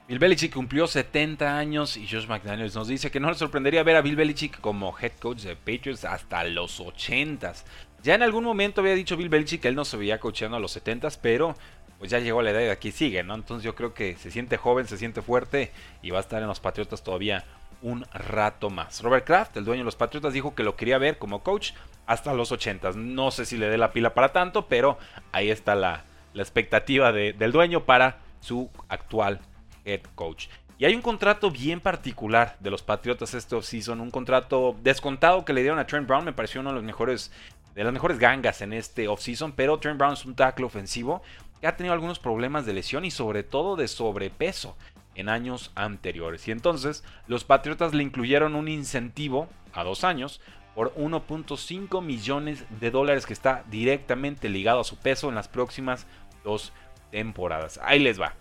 Bill 0.08 0.20
Belichick 0.20 0.54
cumplió 0.54 0.86
70 0.86 1.58
años 1.58 1.98
y 1.98 2.08
Josh 2.08 2.28
McDaniels 2.28 2.76
nos 2.76 2.88
dice 2.88 3.10
que 3.10 3.20
no 3.20 3.28
le 3.28 3.36
sorprendería 3.36 3.82
ver 3.82 3.96
a 3.96 4.02
Bill 4.02 4.16
Belichick 4.16 4.62
como 4.62 4.96
head 5.00 5.14
coach 5.20 5.40
de 5.40 5.56
Patriots 5.56 6.06
hasta 6.06 6.44
los 6.44 6.80
80s. 6.80 7.64
Ya 8.04 8.14
en 8.14 8.22
algún 8.22 8.44
momento 8.44 8.82
había 8.82 8.94
dicho 8.94 9.18
Bill 9.18 9.30
Belichick 9.30 9.64
que 9.64 9.68
él 9.68 9.74
no 9.74 9.84
se 9.84 9.98
veía 9.98 10.20
coachando 10.20 10.58
a 10.58 10.60
los 10.60 10.78
70s, 10.78 11.18
pero 11.20 11.56
pues 11.98 12.12
ya 12.12 12.20
llegó 12.20 12.44
la 12.44 12.52
edad 12.52 12.62
y 12.62 12.70
aquí 12.70 12.92
sigue, 12.92 13.24
¿no? 13.24 13.34
Entonces 13.34 13.64
yo 13.64 13.74
creo 13.74 13.96
que 13.96 14.16
se 14.18 14.30
siente 14.30 14.58
joven, 14.58 14.88
se 14.88 15.00
siente 15.00 15.24
fuerte 15.24 15.72
y 16.04 16.12
va 16.12 16.20
a 16.20 16.22
estar 16.22 16.40
en 16.40 16.48
los 16.48 16.60
Patriotas 16.60 17.04
todavía 17.04 17.44
un 17.82 18.06
rato 18.14 18.70
más. 18.70 19.02
Robert 19.02 19.26
Kraft, 19.26 19.58
el 19.58 19.66
dueño 19.66 19.82
de 19.82 19.86
los 19.86 19.96
Patriotas, 19.96 20.34
dijo 20.34 20.54
que 20.54 20.62
lo 20.62 20.76
quería 20.76 21.00
ver 21.00 21.18
como 21.18 21.42
coach 21.42 21.72
hasta 22.06 22.36
los 22.36 22.52
80s. 22.52 22.94
No 22.94 23.32
sé 23.32 23.44
si 23.44 23.58
le 23.58 23.70
dé 23.70 23.80
la 23.80 23.92
pila 23.92 24.14
para 24.14 24.32
tanto, 24.32 24.68
pero 24.68 25.00
ahí 25.32 25.50
está 25.50 25.74
la, 25.74 26.06
expectativa 26.36 27.12
del 27.12 27.52
dueño 27.52 27.86
para 27.86 28.20
su 28.40 28.70
actual 28.88 29.40
head 29.86 30.02
coach. 30.16 30.48
Y 30.78 30.86
hay 30.86 30.94
un 30.94 31.02
contrato 31.02 31.52
bien 31.52 31.80
particular 31.80 32.58
de 32.60 32.70
los 32.70 32.82
Patriotas 32.84 33.34
este 33.34 33.56
offseason, 33.56 34.02
un 34.02 34.12
contrato 34.12 34.76
descontado 34.84 35.46
que 35.46 35.54
le 35.54 35.62
dieron 35.62 35.80
a 35.80 35.88
Trent 35.88 36.08
Brown, 36.08 36.26
me 36.26 36.34
pareció 36.34 36.60
uno 36.60 36.72
de 36.72 36.76
los 36.76 36.84
mejores 36.84 37.32
de 37.76 37.84
las 37.84 37.94
mejores 37.94 38.20
gangas 38.20 38.62
en 38.62 38.72
este 38.72 39.08
offseason, 39.10 39.52
pero 39.52 39.78
Trent 39.80 39.98
Brown 39.98 40.14
es 40.14 40.26
un 40.26 40.34
tackle 40.34 40.66
ofensivo 40.66 41.22
que 41.60 41.68
ha 41.68 41.76
tenido 41.76 41.94
algunos 41.94 42.20
problemas 42.20 42.66
de 42.66 42.74
lesión 42.74 43.04
y 43.04 43.12
sobre 43.12 43.44
todo 43.44 43.76
de 43.76 43.90
sobrepeso 43.90 44.78
en 45.14 45.28
años 45.28 45.72
anteriores. 45.76 46.48
Y 46.48 46.52
entonces 46.52 47.04
los 47.28 47.44
Patriotas 47.44 47.94
le 47.94 48.04
incluyeron 48.04 48.56
un 48.56 48.70
incentivo 48.70 49.50
a 49.74 49.84
dos 49.84 50.06
años 50.06 50.40
por 50.74 50.94
1.5 50.96 52.02
millones 52.02 52.66
de 52.80 52.92
dólares 52.92 53.26
que 53.26 53.34
está 53.34 53.64
directamente 53.70 54.50
ligado 54.50 54.82
a 54.82 54.86
su 54.86 54.98
peso 54.98 55.30
en 55.30 55.36
las 55.36 55.48
próximas 55.48 56.06
dos 56.44 56.72
temporadas. 57.12 57.80
Ahí 57.84 58.00
les 58.00 58.20
va. 58.20 58.36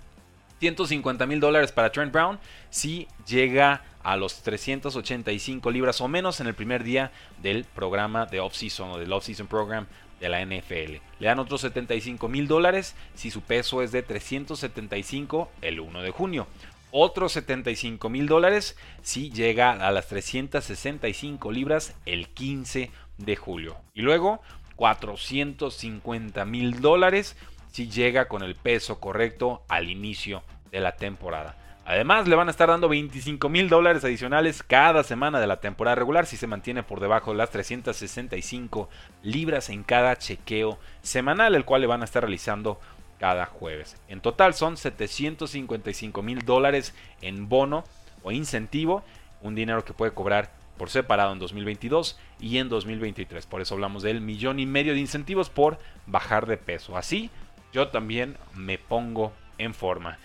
150 0.61 1.27
mil 1.27 1.41
dólares 1.41 1.73
para 1.73 1.91
Trent 1.93 2.13
Brown 2.13 2.39
si 2.71 3.09
llega 3.27 3.83
a 4.03 4.17
los 4.17 4.43
385 4.43 5.71
libras 5.71 6.01
o 6.01 6.09
menos 6.09 6.41
en 6.41 6.47
el 6.47 6.55
primer 6.55 6.85
día 6.85 7.11
del 7.43 7.65
programa 7.65 8.27
de 8.27 8.41
off-season 8.41 8.91
o 8.91 8.99
del 8.99 9.13
off-season 9.13 9.47
program 9.47 9.87
de 10.21 10.29
la 10.29 10.45
NFL. 10.45 11.01
Le 11.19 11.27
dan 11.27 11.39
otros 11.39 11.63
75 11.63 12.29
mil 12.29 12.47
dólares 12.47 12.95
si 13.15 13.31
su 13.31 13.41
peso 13.41 13.83
es 13.83 13.93
de 13.93 14.03
375 14.03 15.51
el 15.63 15.81
1 15.81 16.03
de 16.03 16.11
junio. 16.11 16.47
Otros 16.91 17.33
75 17.33 18.09
mil 18.09 18.29
dólares 18.29 18.77
si 19.03 19.31
llega 19.31 19.73
a 19.73 19.91
las 19.91 20.07
365 20.09 21.51
libras 21.51 21.95
el 22.07 22.29
15 22.29 22.91
de 23.19 23.37
julio. 23.37 23.77
Y 23.95 24.03
luego 24.03 24.41
450 24.77 26.45
mil 26.45 26.81
dólares 26.81 27.37
si 27.75 27.89
llega 27.89 28.29
con 28.29 28.45
el 28.45 28.55
peso 28.55 29.01
correcto 29.01 29.65
al 29.67 29.91
inicio 29.91 30.45
de 30.71 30.79
la 30.79 30.95
temporada. 30.95 31.57
Además, 31.85 32.29
le 32.29 32.37
van 32.37 32.47
a 32.47 32.53
estar 32.53 32.69
dando 32.69 32.89
25 32.89 33.49
mil 33.49 33.69
dólares 33.69 34.05
adicionales 34.05 34.63
cada 34.63 35.03
semana 35.03 35.41
de 35.41 35.49
la 35.49 35.59
temporada 35.59 35.97
regular 35.97 36.25
si 36.25 36.37
se 36.37 36.47
mantiene 36.47 36.85
por 36.85 37.01
debajo 37.01 37.33
de 37.33 37.39
las 37.39 37.51
365 37.51 38.89
libras 39.25 39.71
en 39.71 39.83
cada 39.83 40.15
chequeo 40.15 40.79
semanal, 41.03 41.57
el 41.57 41.65
cual 41.65 41.81
le 41.81 41.89
van 41.89 42.03
a 42.03 42.05
estar 42.05 42.23
realizando 42.23 42.79
cada 43.19 43.45
jueves. 43.47 43.97
En 44.07 44.21
total 44.21 44.55
son 44.55 44.77
755 44.77 46.23
mil 46.23 46.45
dólares 46.45 46.95
en 47.23 47.49
bono 47.49 47.83
o 48.23 48.31
incentivo, 48.31 49.03
un 49.43 49.57
dinero 49.57 49.85
que 49.85 49.95
puede 49.95 50.15
cobrar 50.15 50.53
por 50.79 50.91
separado 50.91 51.33
en 51.33 51.41
2022 51.41 52.21
y 52.39 52.59
en 52.59 52.69
2023. 52.69 53.47
Por 53.47 53.61
eso 53.63 53.75
hablamos 53.75 54.05
del 54.05 54.21
millón 54.21 54.61
y 54.61 54.67
medio 54.67 54.93
de 54.93 55.01
incentivos 55.01 55.51
por 55.51 55.81
bajar 56.07 56.47
de 56.47 56.57
peso. 56.57 56.97
Así, 56.97 57.31
yo 57.75 57.89
también 57.89 58.39
me 58.55 58.79
pongo 58.79 59.33
en 59.59 59.75
forma. 59.75 60.17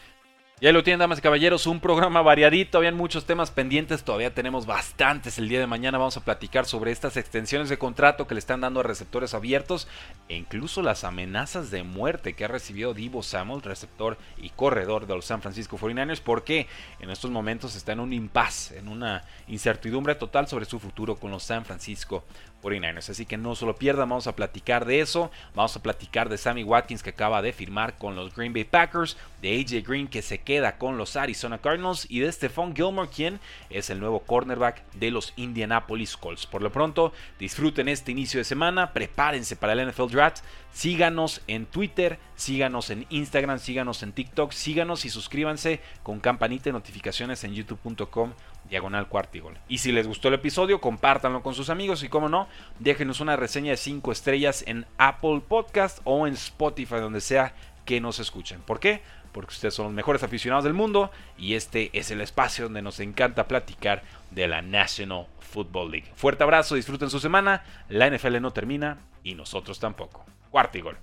Ya 0.61 0.73
lo 0.73 0.83
tienen, 0.83 0.99
damas 0.99 1.19
y 1.19 1.21
caballeros, 1.21 1.67
un 1.67 1.79
programa 1.79 2.21
variadito, 2.21 2.77
habían 2.77 2.97
muchos 2.97 3.23
temas 3.23 3.49
pendientes, 3.49 4.03
todavía 4.03 4.33
tenemos 4.33 4.65
bastantes. 4.65 5.37
El 5.37 5.47
día 5.47 5.61
de 5.61 5.67
mañana 5.67 5.97
vamos 5.97 6.17
a 6.17 6.25
platicar 6.25 6.65
sobre 6.65 6.91
estas 6.91 7.15
extensiones 7.15 7.69
de 7.69 7.77
contrato 7.77 8.27
que 8.27 8.35
le 8.35 8.39
están 8.39 8.59
dando 8.59 8.81
a 8.81 8.83
receptores 8.83 9.33
abiertos 9.33 9.87
e 10.27 10.35
incluso 10.35 10.81
las 10.81 11.05
amenazas 11.05 11.71
de 11.71 11.83
muerte 11.83 12.33
que 12.33 12.43
ha 12.43 12.49
recibido 12.49 12.93
Divo 12.93 13.23
Samuel, 13.23 13.61
receptor 13.61 14.17
y 14.35 14.49
corredor 14.49 15.07
de 15.07 15.15
los 15.15 15.23
San 15.23 15.41
Francisco 15.41 15.77
49ers, 15.77 16.19
porque 16.21 16.67
en 16.99 17.09
estos 17.09 17.31
momentos 17.31 17.77
está 17.77 17.93
en 17.93 18.01
un 18.01 18.11
impasse, 18.11 18.79
en 18.79 18.89
una 18.89 19.23
incertidumbre 19.47 20.15
total 20.15 20.49
sobre 20.49 20.65
su 20.65 20.77
futuro 20.77 21.15
con 21.15 21.31
los 21.31 21.43
San 21.43 21.63
Francisco 21.63 22.25
49ers. 22.61 23.09
Así 23.09 23.25
que 23.25 23.37
no 23.37 23.55
solo 23.55 23.75
pierdan, 23.75 24.09
vamos 24.09 24.27
a 24.27 24.35
platicar 24.35 24.85
de 24.85 25.01
eso. 25.01 25.31
Vamos 25.55 25.75
a 25.75 25.81
platicar 25.81 26.29
de 26.29 26.37
Sammy 26.37 26.63
Watkins 26.63 27.03
que 27.03 27.11
acaba 27.11 27.41
de 27.41 27.53
firmar 27.53 27.97
con 27.97 28.15
los 28.15 28.33
Green 28.35 28.53
Bay 28.53 28.63
Packers, 28.63 29.17
de 29.41 29.59
AJ 29.59 29.87
Green 29.87 30.07
que 30.07 30.21
se 30.21 30.39
queda 30.39 30.77
con 30.77 30.97
los 30.97 31.15
Arizona 31.15 31.57
Cardinals 31.57 32.05
y 32.09 32.19
de 32.19 32.31
Stephon 32.31 32.75
Gilmore, 32.75 33.09
quien 33.09 33.39
es 33.69 33.89
el 33.89 33.99
nuevo 33.99 34.19
cornerback 34.19 34.83
de 34.93 35.11
los 35.11 35.33
Indianapolis 35.35 36.17
Colts. 36.17 36.45
Por 36.45 36.61
lo 36.61 36.71
pronto, 36.71 37.13
disfruten 37.39 37.87
este 37.87 38.11
inicio 38.11 38.39
de 38.39 38.43
semana, 38.43 38.93
prepárense 38.93 39.55
para 39.55 39.73
el 39.73 39.89
NFL 39.89 40.07
Draft. 40.11 40.43
Síganos 40.71 41.41
en 41.47 41.65
Twitter, 41.65 42.19
síganos 42.35 42.89
en 42.91 43.05
Instagram, 43.09 43.59
síganos 43.59 44.03
en 44.03 44.13
TikTok, 44.13 44.51
síganos 44.51 45.03
y 45.03 45.09
suscríbanse 45.09 45.81
con 46.03 46.19
campanita 46.19 46.65
de 46.65 46.73
notificaciones 46.73 47.43
en 47.43 47.55
youtube.com 47.55 48.33
diagonal 48.69 49.07
cuartigol. 49.07 49.57
Y 49.67 49.79
si 49.79 49.91
les 49.91 50.07
gustó 50.07 50.27
el 50.27 50.35
episodio, 50.35 50.79
compártanlo 50.79 51.41
con 51.41 51.53
sus 51.53 51.69
amigos 51.69 52.03
y 52.03 52.09
como 52.09 52.29
no, 52.29 52.47
déjenos 52.79 53.19
una 53.19 53.35
reseña 53.35 53.71
de 53.71 53.77
5 53.77 54.11
estrellas 54.11 54.63
en 54.67 54.85
Apple 54.97 55.41
Podcast 55.47 55.99
o 56.03 56.27
en 56.27 56.33
Spotify, 56.33 56.95
donde 56.95 57.21
sea 57.21 57.53
que 57.85 57.99
nos 57.99 58.19
escuchen. 58.19 58.61
¿Por 58.61 58.79
qué? 58.79 59.01
Porque 59.31 59.53
ustedes 59.53 59.73
son 59.73 59.85
los 59.85 59.93
mejores 59.93 60.23
aficionados 60.23 60.63
del 60.63 60.73
mundo 60.73 61.11
y 61.37 61.55
este 61.55 61.89
es 61.93 62.11
el 62.11 62.21
espacio 62.21 62.65
donde 62.65 62.81
nos 62.81 62.99
encanta 62.99 63.47
platicar 63.47 64.03
de 64.31 64.47
la 64.47 64.61
National 64.61 65.27
Football 65.39 65.91
League. 65.91 66.11
Fuerte 66.15 66.43
abrazo, 66.43 66.75
disfruten 66.75 67.09
su 67.09 67.19
semana, 67.19 67.63
la 67.89 68.09
NFL 68.09 68.41
no 68.41 68.51
termina 68.51 68.99
y 69.23 69.35
nosotros 69.35 69.79
tampoco. 69.79 70.25
Cuartigol. 70.51 70.97